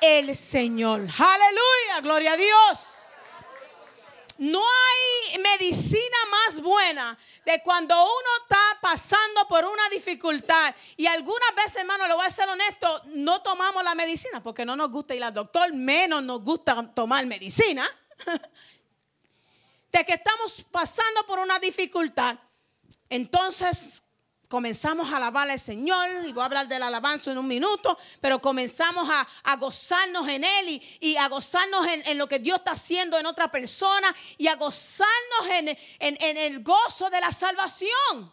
[0.02, 1.00] el Señor.
[1.00, 3.06] Aleluya, gloria a Dios.
[4.36, 10.74] No hay medicina más buena de cuando uno está pasando por una dificultad.
[10.98, 14.76] Y algunas veces, hermano, le voy a ser honesto, no tomamos la medicina porque no
[14.76, 17.88] nos gusta ir al doctor, menos nos gusta tomar medicina.
[19.92, 22.36] De que estamos pasando por una dificultad.
[23.08, 24.04] Entonces
[24.50, 28.42] comenzamos a alabar al Señor, y voy a hablar del alabanza en un minuto, pero
[28.42, 33.26] comenzamos a, gozarnos en Él y, a gozarnos en, lo que Dios está haciendo en
[33.26, 38.32] otra persona y a gozarnos en, el gozo de la salvación.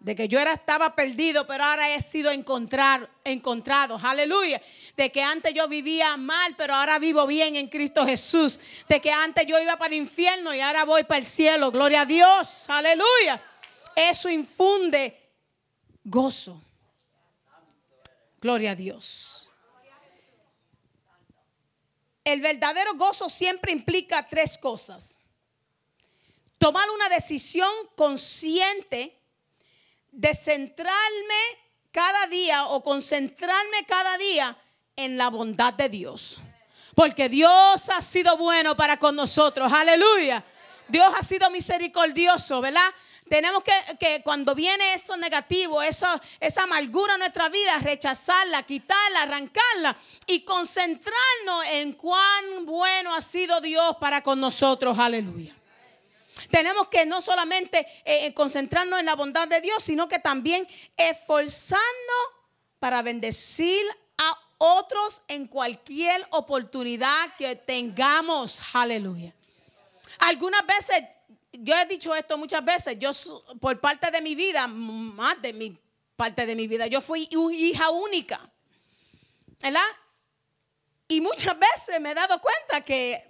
[0.00, 4.00] De que yo era, estaba perdido, pero ahora he sido encontrar, encontrado.
[4.02, 4.62] Aleluya.
[4.96, 8.60] De que antes yo vivía mal, pero ahora vivo bien en Cristo Jesús.
[8.88, 11.72] De que antes yo iba para el infierno y ahora voy para el cielo.
[11.72, 12.64] Gloria a Dios.
[12.68, 13.42] Aleluya
[13.98, 15.18] eso infunde
[16.04, 16.62] gozo.
[18.40, 19.50] Gloria a Dios.
[22.22, 25.18] El verdadero gozo siempre implica tres cosas.
[26.58, 29.18] Tomar una decisión consciente
[30.12, 31.42] de centrarme
[31.90, 34.56] cada día o concentrarme cada día
[34.94, 36.40] en la bondad de Dios.
[36.94, 39.72] Porque Dios ha sido bueno para con nosotros.
[39.72, 40.44] Aleluya.
[40.88, 42.88] Dios ha sido misericordioso, ¿verdad?
[43.28, 46.06] Tenemos que, cuando viene eso negativo, eso,
[46.40, 53.60] esa amargura en nuestra vida, rechazarla, quitarla, arrancarla y concentrarnos en cuán bueno ha sido
[53.60, 54.98] Dios para con nosotros.
[54.98, 55.54] Aleluya.
[56.50, 60.66] Tenemos que no solamente eh, eh, concentrarnos en la bondad de Dios, sino que también
[60.96, 61.84] esforzarnos
[62.78, 63.84] para bendecir
[64.18, 68.62] a otros en cualquier oportunidad que tengamos.
[68.72, 69.34] Aleluya.
[70.20, 71.04] Algunas veces
[71.60, 73.10] yo he dicho esto muchas veces, yo
[73.60, 75.78] por parte de mi vida, más de mi
[76.16, 78.50] parte de mi vida, yo fui hija única.
[79.60, 79.80] ¿Verdad?
[81.06, 83.28] Y muchas veces me he dado cuenta que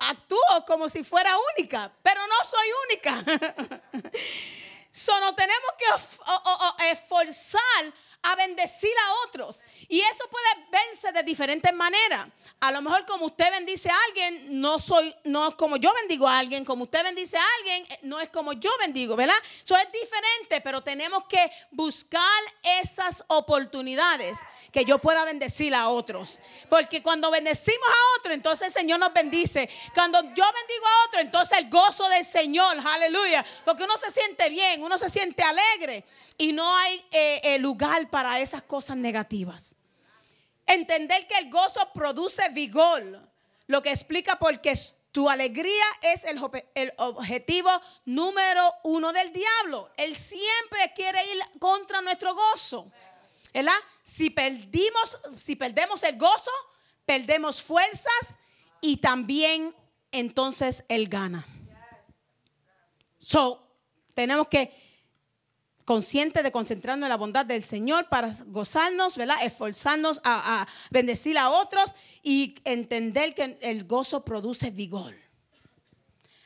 [0.00, 3.82] actúo como si fuera única, pero no soy única.
[4.92, 9.64] Solo tenemos que esforzar a bendecir a otros.
[9.88, 12.28] Y eso puede verse de diferentes maneras.
[12.60, 16.28] A lo mejor como usted bendice a alguien, no soy, no es como yo bendigo
[16.28, 19.34] a alguien, como usted bendice a alguien, eh, no es como yo bendigo, ¿verdad?
[19.64, 22.22] Eso es diferente, pero tenemos que buscar
[22.62, 24.38] esas oportunidades
[24.70, 26.40] que yo pueda bendecir a otros.
[26.68, 29.68] Porque cuando bendecimos a otro, entonces el Señor nos bendice.
[29.94, 33.44] Cuando yo bendigo a otro, entonces el gozo del Señor, aleluya.
[33.64, 36.04] Porque uno se siente bien, uno se siente alegre
[36.38, 39.76] y no hay eh, eh, lugar para esas cosas negativas.
[40.66, 43.20] Entender que el gozo produce vigor,
[43.66, 44.74] lo que explica porque
[45.12, 46.40] tu alegría es el,
[46.74, 47.70] el, objetivo
[48.04, 49.90] número uno del diablo.
[49.96, 52.90] Él siempre quiere ir contra nuestro gozo.
[53.52, 53.72] ¿Verdad?
[54.02, 56.50] Si perdimos, si perdemos el gozo,
[57.04, 58.38] perdemos fuerzas
[58.80, 59.74] y también
[60.10, 61.46] entonces Él gana.
[63.18, 63.61] So,
[64.14, 64.72] tenemos que
[65.84, 69.36] consciente de concentrarnos en la bondad del Señor para gozarnos, ¿verdad?
[69.42, 75.14] Esforzarnos a, bendecir a otros y entender que el gozo produce vigor.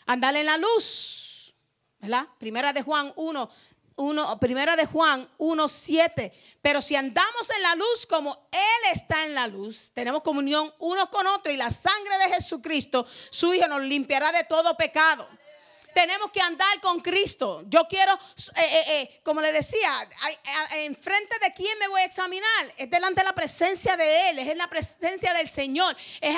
[0.07, 1.55] Andar en la luz,
[2.01, 2.27] ¿verdad?
[2.39, 3.51] Primera de Juan 1,
[3.97, 6.33] 1, primera de Juan 1, 7.
[6.63, 11.11] Pero si andamos en la luz como Él está en la luz, tenemos comunión uno
[11.11, 15.29] con otro y la sangre de Jesucristo, su Hijo, nos limpiará de todo pecado.
[15.97, 17.63] Tenemos que andar con Cristo.
[17.69, 19.91] Yo quiero, eh, eh, eh, como le decía,
[20.75, 22.75] enfrente de quién me voy a examinar.
[22.77, 25.97] Es delante de la presencia de Él, es en la presencia del Señor.
[26.21, 26.37] Es,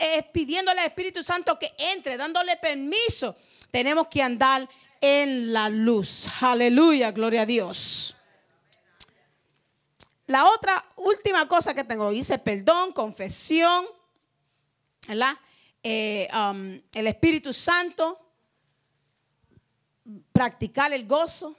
[0.00, 3.36] es pidiéndole al Espíritu Santo que entre, dándole permiso.
[3.70, 4.66] Tenemos que andar
[4.98, 6.26] en la luz.
[6.40, 8.16] Aleluya, gloria a Dios.
[10.26, 13.84] La otra última cosa que tengo, dice perdón, confesión,
[15.06, 15.36] ¿verdad?
[15.84, 18.25] Um, el Espíritu Santo,
[20.32, 21.56] practicar el gozo.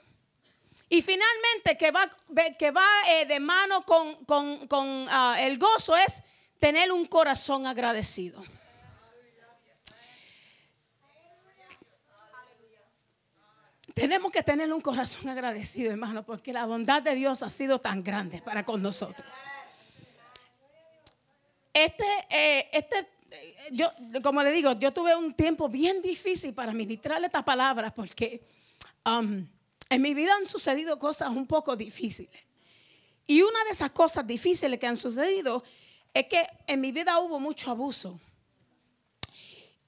[0.88, 2.08] Y finalmente, que va,
[2.58, 6.22] que va eh, de mano con, ah, el gozo es
[6.58, 8.42] tener un corazón agradecido.
[13.94, 18.02] Tenemos que tener un corazón agradecido, hermano, porque la bondad de Dios ha sido tan
[18.02, 19.28] grande para con nosotros.
[21.74, 23.08] Este, eh, este,
[23.72, 23.90] yo,
[24.22, 28.42] como le digo, yo tuve un tiempo bien difícil para ministrarle estas palabras porque
[29.04, 29.46] um,
[29.90, 32.42] en mi vida han sucedido cosas un poco difíciles.
[33.26, 35.62] Y una de esas cosas difíciles que han sucedido
[36.14, 38.18] es que en mi vida hubo mucho abuso.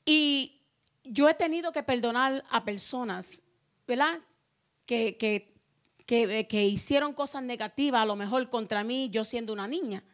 [0.04, 0.60] Y
[1.04, 3.42] yo he tenido que perdonar a personas
[3.90, 4.20] ¿verdad?
[4.86, 5.16] Que,
[6.06, 10.04] que, hicieron cosas negativas a lo mejor contra mí, yo siendo una niña.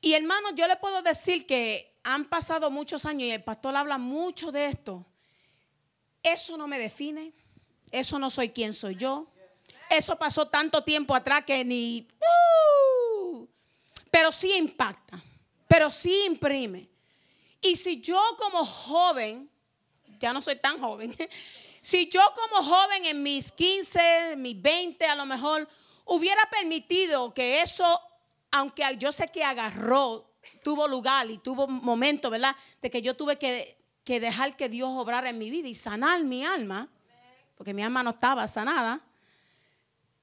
[0.00, 3.98] Y hermano, yo le puedo decir que han pasado muchos años y el pastor habla
[3.98, 5.04] mucho de esto.
[6.22, 7.32] Eso no me define,
[7.90, 9.26] eso no soy quien soy yo.
[9.90, 12.06] Eso pasó tanto tiempo atrás que ni...
[12.20, 13.46] Uh,
[14.10, 15.22] pero sí impacta,
[15.66, 16.88] pero sí imprime.
[17.60, 19.50] Y si yo como joven,
[20.18, 21.14] ya no soy tan joven,
[21.80, 25.68] si yo como joven en mis 15, mis 20 a lo mejor,
[26.04, 28.00] hubiera permitido que eso,
[28.50, 30.30] aunque yo sé que agarró,
[30.62, 32.54] tuvo lugar y tuvo momento, ¿verdad?
[32.80, 36.22] De que yo tuve que, que dejar que Dios obrara en mi vida y sanar
[36.24, 36.88] mi alma,
[37.56, 39.00] porque mi alma no estaba sanada.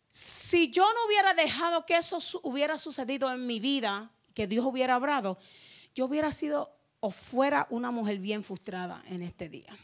[0.10, 4.98] Si yo no hubiera dejado que eso hubiera sucedido en mi vida, que Dios hubiera
[4.98, 5.38] obrado,
[5.94, 9.78] yo hubiera sido o fuera una mujer bien frustrada en este día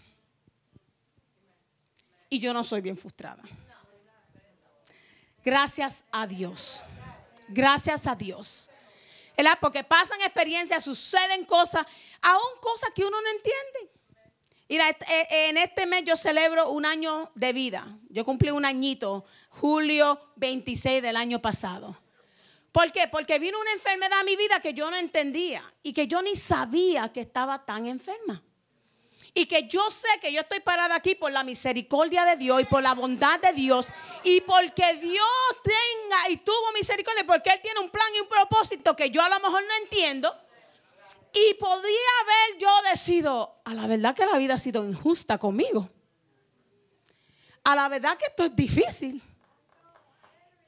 [2.33, 3.43] y yo no soy bien frustrada.
[5.45, 6.83] Gracias a Dios.
[7.53, 8.69] Gracias a Dios.
[9.37, 9.57] ¿Verdad?
[9.59, 11.85] Porque pasan experiencias, suceden cosas,
[12.21, 13.93] aún cosas que uno no entiende.
[14.69, 17.87] Mira, eh, eh, en este mes yo celebro un año de vida.
[18.09, 21.97] Yo cumplí un añito, julio 26 del año pasado.
[22.71, 23.07] ¿Por qué?
[23.07, 26.35] Porque vino una enfermedad a mi vida que yo no entendía y que yo ni
[26.35, 28.41] sabía que estaba tan enferma.
[29.35, 32.65] Y que yo sé que yo estoy parada aquí por la misericordia de Dios y
[32.65, 33.87] por la bondad de Dios.
[34.23, 35.27] Y porque Dios
[35.63, 39.29] tenga y tuvo misericordia, porque Él tiene un plan y un propósito que yo a
[39.29, 40.35] lo mejor no entiendo.
[41.33, 45.89] Y podría haber yo decidido, a la verdad que la vida ha sido injusta conmigo.
[47.63, 49.19] A la verdad que esto es difícil.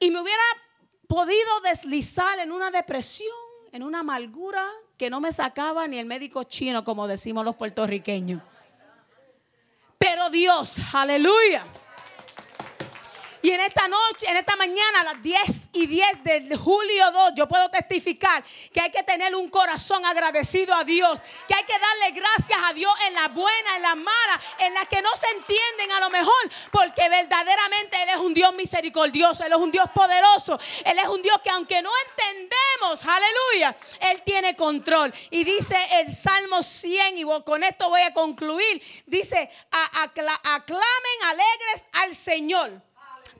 [0.00, 0.42] Y me hubiera
[1.06, 3.30] podido deslizar en una depresión,
[3.70, 8.42] en una amargura que no me sacaba ni el médico chino, como decimos los puertorriqueños.
[10.30, 11.64] Dios, aleluya.
[13.46, 17.32] Y en esta noche, en esta mañana, a las 10 y 10 de julio 2,
[17.36, 18.42] yo puedo testificar
[18.74, 22.72] que hay que tener un corazón agradecido a Dios, que hay que darle gracias a
[22.72, 26.10] Dios en la buena, en la mala, en las que no se entienden a lo
[26.10, 26.34] mejor,
[26.72, 31.22] porque verdaderamente Él es un Dios misericordioso, Él es un Dios poderoso, Él es un
[31.22, 33.76] Dios que aunque no entendemos, aleluya,
[34.10, 35.14] Él tiene control.
[35.30, 42.16] Y dice el Salmo 100, y con esto voy a concluir, dice, aclamen alegres al
[42.16, 42.82] Señor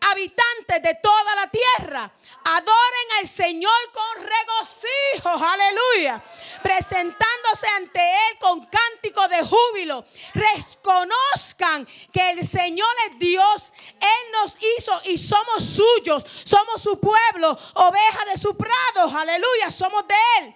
[0.01, 2.11] habitantes de toda la tierra,
[2.45, 6.23] adoren al Señor con regocijo, aleluya,
[6.63, 10.05] presentándose ante Él con cántico de júbilo.
[10.35, 17.59] Reconozcan que el Señor es Dios, Él nos hizo y somos suyos, somos su pueblo,
[17.75, 20.55] oveja de su prado, aleluya, somos de Él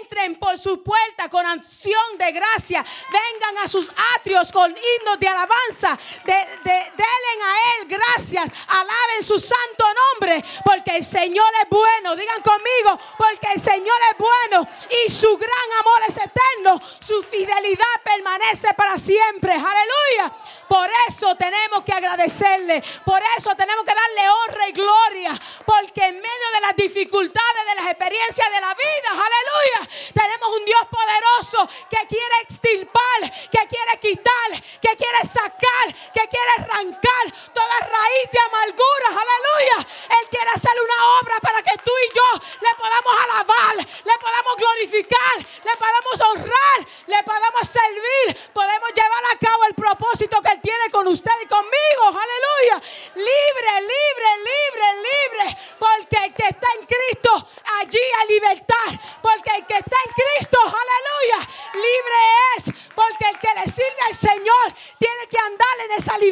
[0.00, 5.28] entren por su puerta con acción de gracia, vengan a sus atrios con himnos de
[5.28, 12.42] alabanza, de, a Él gracias, alaben su santo nombre, porque el Señor es bueno, digan
[12.42, 14.68] conmigo, porque el Señor es bueno
[15.04, 20.32] y su gran amor es eterno, su fidelidad permanece para siempre, aleluya.
[20.68, 26.16] Por eso tenemos que agradecerle, por eso tenemos que darle honra y gloria, porque en
[26.16, 31.68] medio de las dificultades, de las experiencias de la vida, aleluya tenemos un Dios poderoso
[31.90, 33.20] que quiere extirpar,
[33.50, 39.08] que quiere quitar, que quiere sacar, que quiere arrancar toda raíz de amargura.
[39.08, 39.78] Aleluya.
[40.20, 42.28] Él quiere hacer una obra para que tú y yo
[42.60, 49.38] le podamos alabar, le podamos glorificar, le podamos honrar, le podamos servir, podemos llevar a
[49.38, 52.04] cabo el propósito que Él tiene con usted y conmigo.
[52.06, 52.76] Aleluya.
[53.14, 55.58] Libre, libre, libre, libre.
[55.78, 57.48] Porque el que está en Cristo,
[57.80, 58.90] allí hay libertad.
[59.22, 62.18] Porque el que está en Cristo, aleluya, libre
[62.56, 62.64] es.
[62.94, 64.66] Porque el que le sirve al Señor
[64.98, 66.25] tiene que andar en esa libertad.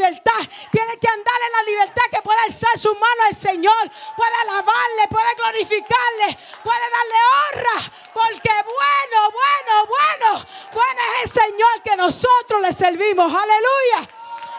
[0.71, 3.91] Tiene que andar en la libertad que puede alzar su mano al Señor.
[4.17, 7.93] Puede alabarle, puede glorificarle, puede darle honra.
[8.13, 13.33] Porque bueno, bueno, bueno, bueno es el Señor que nosotros le servimos.
[13.33, 14.09] Aleluya.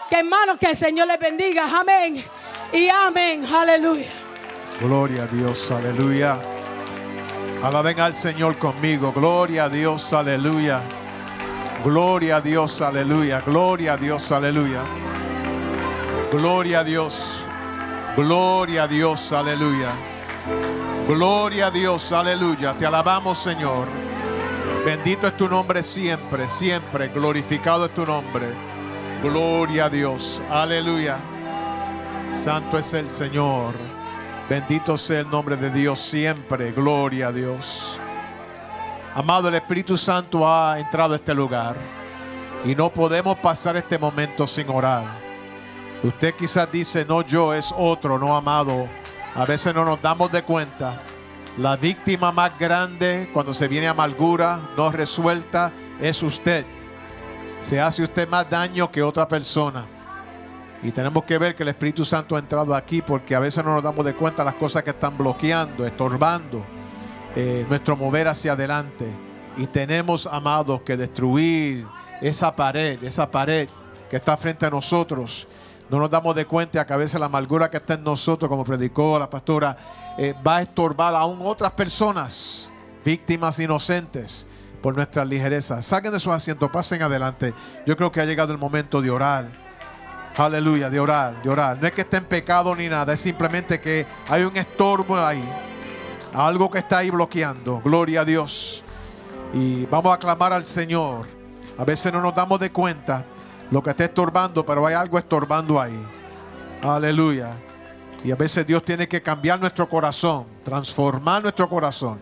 [0.08, 1.68] Que hermanos, que el Señor le bendiga.
[1.78, 2.24] Amén.
[2.72, 3.46] Y amén.
[3.52, 4.10] Aleluya.
[4.80, 5.70] Gloria a Dios.
[5.70, 6.40] Aleluya.
[7.62, 9.12] Alaben al Señor conmigo.
[9.12, 10.82] Gloria a Dios, aleluya.
[11.82, 13.40] Gloria a Dios, aleluya.
[13.40, 14.82] Gloria a Dios, aleluya.
[16.32, 17.38] Gloria a Dios.
[18.16, 19.90] Gloria a Dios, aleluya.
[21.06, 22.76] Gloria a Dios, aleluya.
[22.76, 23.86] Te alabamos, Señor.
[24.84, 27.08] Bendito es tu nombre siempre, siempre.
[27.08, 28.48] Glorificado es tu nombre.
[29.22, 31.18] Gloria a Dios, aleluya.
[32.28, 33.74] Santo es el Señor.
[34.48, 36.72] Bendito sea el nombre de Dios siempre.
[36.72, 38.00] Gloria a Dios.
[39.14, 41.76] Amado, el Espíritu Santo ha entrado a este lugar
[42.64, 45.25] y no podemos pasar este momento sin orar.
[46.02, 48.88] Usted quizás dice, no yo, es otro, no amado.
[49.34, 51.00] A veces no nos damos de cuenta.
[51.58, 56.66] La víctima más grande cuando se viene amargura no resuelta es usted.
[57.60, 59.86] Se hace usted más daño que otra persona.
[60.82, 63.74] Y tenemos que ver que el Espíritu Santo ha entrado aquí porque a veces no
[63.74, 66.64] nos damos de cuenta las cosas que están bloqueando, estorbando
[67.34, 69.06] eh, nuestro mover hacia adelante.
[69.56, 71.86] Y tenemos, amados, que destruir
[72.20, 73.68] esa pared, esa pared
[74.10, 75.48] que está frente a nosotros.
[75.90, 78.64] No nos damos de cuenta que a veces la amargura que está en nosotros, como
[78.64, 79.76] predicó la pastora,
[80.18, 82.70] eh, va a estorbar aún otras personas,
[83.04, 84.46] víctimas inocentes,
[84.82, 85.80] por nuestra ligereza.
[85.82, 87.54] Saquen de sus asientos, pasen adelante.
[87.86, 89.66] Yo creo que ha llegado el momento de orar
[90.44, 91.78] Aleluya, de orar, de orar.
[91.80, 95.42] No es que esté en pecado ni nada, es simplemente que hay un estorbo ahí.
[96.34, 97.80] Algo que está ahí bloqueando.
[97.82, 98.84] Gloria a Dios.
[99.54, 101.26] Y vamos a clamar al Señor.
[101.78, 103.24] A veces no nos damos de cuenta
[103.70, 105.98] lo que está estorbando, pero hay algo estorbando ahí.
[106.82, 107.56] Aleluya.
[108.24, 112.18] Y a veces Dios tiene que cambiar nuestro corazón, transformar nuestro corazón.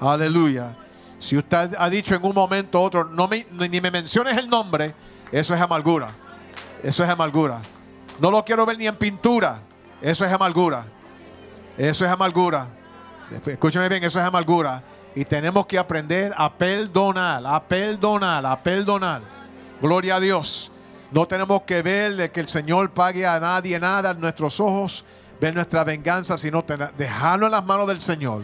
[0.00, 0.76] Aleluya.
[1.18, 4.48] Si usted ha dicho en un momento u otro, no me, ni me menciones el
[4.48, 4.94] nombre,
[5.32, 6.10] eso es amargura.
[6.82, 7.62] Eso es amargura.
[8.20, 9.60] No lo quiero ver ni en pintura.
[10.00, 10.86] Eso es amargura.
[11.76, 12.68] Eso es amargura.
[13.46, 14.82] Escúchame bien, eso es amargura.
[15.14, 19.22] Y tenemos que aprender a perdonar, a perdonar, a perdonar.
[19.80, 20.70] Gloria a Dios.
[21.10, 25.04] No tenemos que ver de que el Señor pague a nadie nada en nuestros ojos,
[25.40, 26.64] ver nuestra venganza, sino
[26.96, 28.42] dejarlo en las manos del Señor.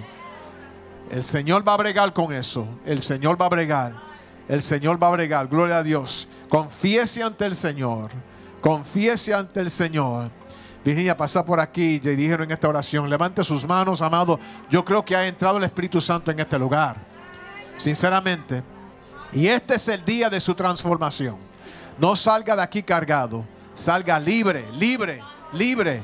[1.11, 2.67] El Señor va a bregar con eso.
[2.87, 3.95] El Señor va a bregar.
[4.49, 5.49] El Señor va a bregar.
[5.49, 6.29] Gloria a Dios.
[6.49, 8.11] Confiese ante el Señor.
[8.61, 10.31] Confiese ante el Señor.
[10.85, 14.39] Virginia, pasa por aquí y dijeron en esta oración, levante sus manos, amado.
[14.71, 16.97] Yo creo que ha entrado el Espíritu Santo en este lugar.
[17.77, 18.63] Sinceramente.
[19.33, 21.52] Y este es el día de su transformación.
[22.03, 23.47] No salga de aquí cargado.
[23.75, 25.23] Salga libre, libre,
[25.53, 26.03] libre,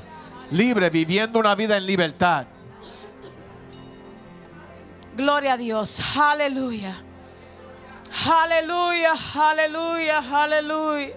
[0.52, 2.46] libre, viviendo una vida en libertad.
[5.16, 6.00] Gloria a Dios.
[6.16, 6.96] Aleluya.
[8.30, 11.16] Aleluya, aleluya, aleluya.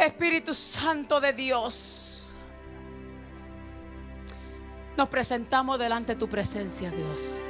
[0.00, 2.36] Espíritu Santo de Dios.
[4.98, 7.42] Nos presentamos delante de tu presencia, Dios.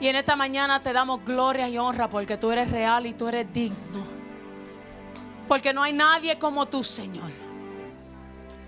[0.00, 3.28] Y en esta mañana te damos gloria y honra porque tú eres real y tú
[3.28, 4.04] eres digno.
[5.46, 7.30] Porque no hay nadie como tú, Señor.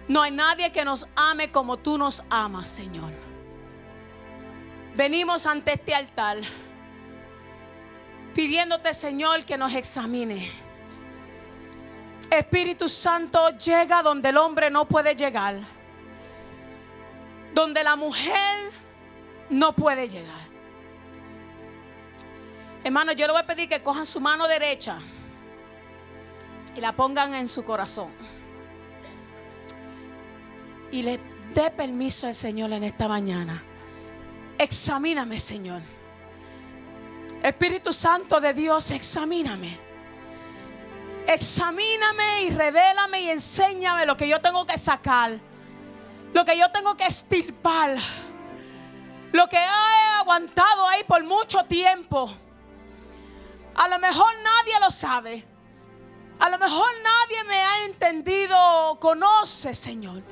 [0.08, 3.12] No hay nadie que nos ame como tú nos amas, Señor.
[4.94, 6.38] Venimos ante este altar
[8.34, 10.48] pidiéndote, Señor, que nos examine.
[12.30, 15.56] Espíritu Santo llega donde el hombre no puede llegar.
[17.54, 18.72] Donde la mujer
[19.48, 20.45] no puede llegar.
[22.86, 24.96] Hermano, yo le voy a pedir que cojan su mano derecha
[26.76, 28.12] y la pongan en su corazón.
[30.92, 31.18] Y le
[31.52, 33.60] dé permiso al Señor en esta mañana.
[34.56, 35.82] Examíname, Señor.
[37.42, 39.76] Espíritu Santo de Dios, examíname.
[41.26, 45.36] Examíname y revélame y enséñame lo que yo tengo que sacar.
[46.32, 47.96] Lo que yo tengo que estirpar.
[49.32, 52.30] Lo que he aguantado ahí por mucho tiempo.
[53.76, 55.44] A lo mejor nadie lo sabe.
[56.38, 60.22] A lo mejor nadie me ha entendido, conoce, Señor.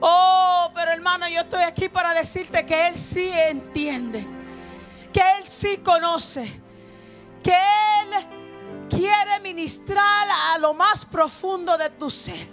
[0.00, 4.26] Oh, pero hermano, yo estoy aquí para decirte que Él sí entiende.
[5.12, 6.62] Que Él sí conoce.
[7.42, 12.46] Que Él quiere ministrar a lo más profundo de tu ser.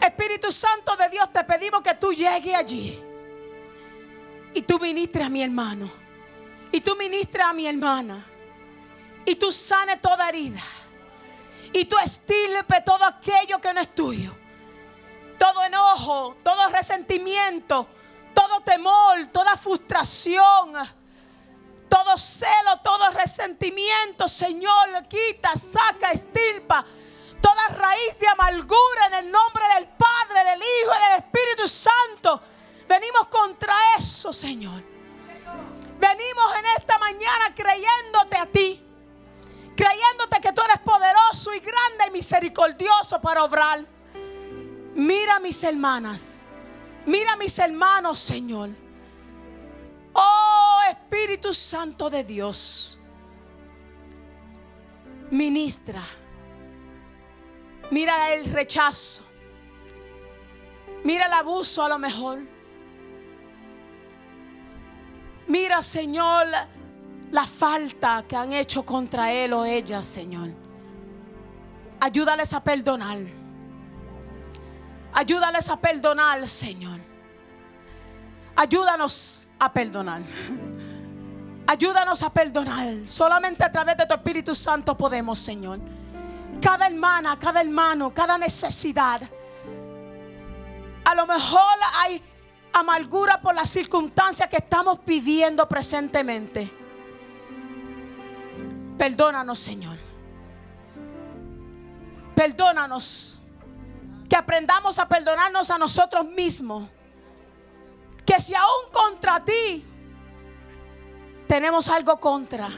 [0.00, 3.00] Espíritu Santo de Dios, te pedimos que tú llegues allí.
[4.54, 5.88] Y tú ministres a mi hermano.
[6.72, 8.31] Y tú ministres a mi hermana.
[9.24, 10.60] Y tú sane toda herida.
[11.72, 14.34] Y tú estirpe todo aquello que no es tuyo.
[15.38, 17.88] Todo enojo, todo resentimiento,
[18.34, 20.72] todo temor, toda frustración,
[21.88, 26.84] todo celo, todo resentimiento, Señor, quita, saca, estirpa
[27.42, 32.40] toda raíz de amargura en el nombre del Padre, del Hijo y del Espíritu Santo.
[32.88, 34.82] Venimos contra eso, Señor.
[35.98, 38.91] Venimos en esta mañana creyéndote a ti
[39.76, 43.80] creyéndote que tú eres poderoso y grande y misericordioso para obrar.
[44.94, 46.46] Mira mis hermanas,
[47.06, 48.70] mira mis hermanos, Señor.
[50.12, 52.98] Oh Espíritu Santo de Dios,
[55.30, 56.02] ministra.
[57.90, 59.22] Mira el rechazo.
[61.04, 62.40] Mira el abuso a lo mejor.
[65.46, 66.46] Mira, Señor,
[67.46, 70.50] falta que han hecho contra él o ella, Señor.
[71.98, 73.18] Ayúdales a perdonar.
[75.14, 77.00] Ayúdales a perdonar, Señor.
[78.54, 80.22] Ayúdanos a perdonar.
[81.66, 82.94] Ayúdanos a perdonar.
[83.06, 85.80] Solamente a través de tu Espíritu Santo podemos, Señor.
[86.60, 89.22] Cada hermana, cada hermano, cada necesidad.
[91.04, 92.22] A lo mejor hay
[92.74, 96.81] amargura por las circunstancias que estamos pidiendo presentemente.
[98.98, 99.98] Perdónanos, Señor.
[102.34, 103.40] Perdónanos.
[104.28, 106.88] Que aprendamos a perdonarnos a nosotros mismos.
[108.24, 109.84] Que si aún contra ti
[111.46, 112.70] tenemos algo contra,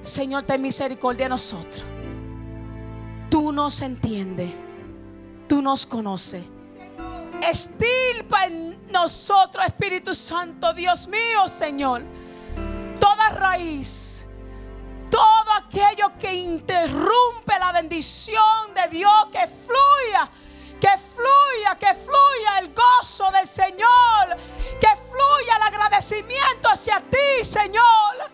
[0.00, 1.84] Señor, ten misericordia de nosotros.
[3.30, 4.50] Tú nos entiendes.
[5.48, 6.44] Tú nos conoces.
[7.48, 12.02] Estilpa en nosotros, Espíritu Santo, Dios mío, Señor.
[12.98, 14.23] Toda raíz
[15.14, 20.28] todo aquello que interrumpe la bendición de Dios, que fluya,
[20.80, 24.36] que fluya, que fluya el gozo del Señor,
[24.80, 28.32] que fluya el agradecimiento hacia ti, Señor.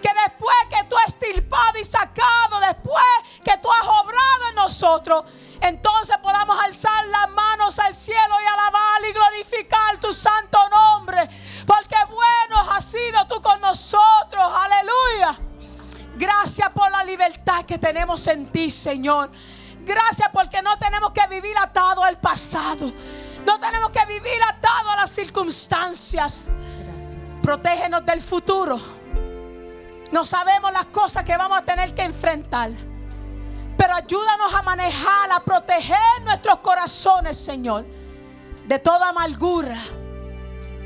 [0.00, 3.04] Que después que tú has estirpado y sacado, después
[3.44, 5.24] que tú has obrado en nosotros,
[5.60, 11.28] entonces podamos alzar las manos al cielo y alabar y glorificar tu santo nombre.
[11.66, 14.42] Porque bueno has sido tú con nosotros.
[14.42, 15.51] Aleluya.
[16.22, 19.28] Gracias por la libertad que tenemos en ti, Señor.
[19.84, 22.92] Gracias porque no tenemos que vivir atado al pasado.
[23.44, 26.48] No tenemos que vivir atado a las circunstancias.
[27.42, 28.80] Protégenos del futuro.
[30.12, 32.70] No sabemos las cosas que vamos a tener que enfrentar.
[33.76, 37.84] Pero ayúdanos a manejar, a proteger nuestros corazones, Señor,
[38.68, 39.76] de toda amargura.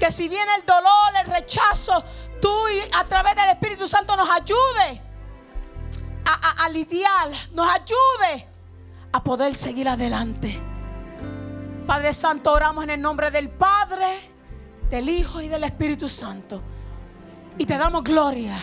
[0.01, 2.03] Que si viene el dolor, el rechazo,
[2.41, 2.51] tú
[2.95, 5.06] a través del Espíritu Santo nos ayude
[6.27, 8.49] a, lidiar, nos ayude
[9.13, 10.61] a poder seguir adelante.
[11.87, 14.07] Padre Santo, oramos en el nombre del Padre,
[14.91, 16.61] del Hijo y del Espíritu Santo.
[17.59, 18.59] Y te damos gloria.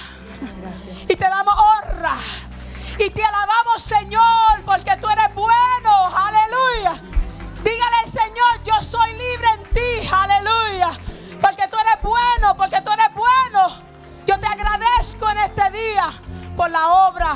[1.07, 2.17] Y te damos honra.
[2.99, 6.15] Y te alabamos, Señor, porque tú eres bueno.
[6.15, 7.01] Aleluya.
[7.63, 10.09] Dígale, Señor, yo soy libre en ti.
[10.11, 10.91] Aleluya.
[11.41, 13.67] Porque tú eres bueno, porque tú eres bueno.
[14.27, 16.11] Yo te agradezco en este día
[16.55, 17.33] por la obra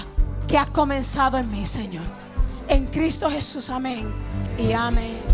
[0.47, 2.05] que has comenzado en mí, Señor.
[2.67, 4.13] En Cristo Jesús, amén
[4.57, 5.27] y amén.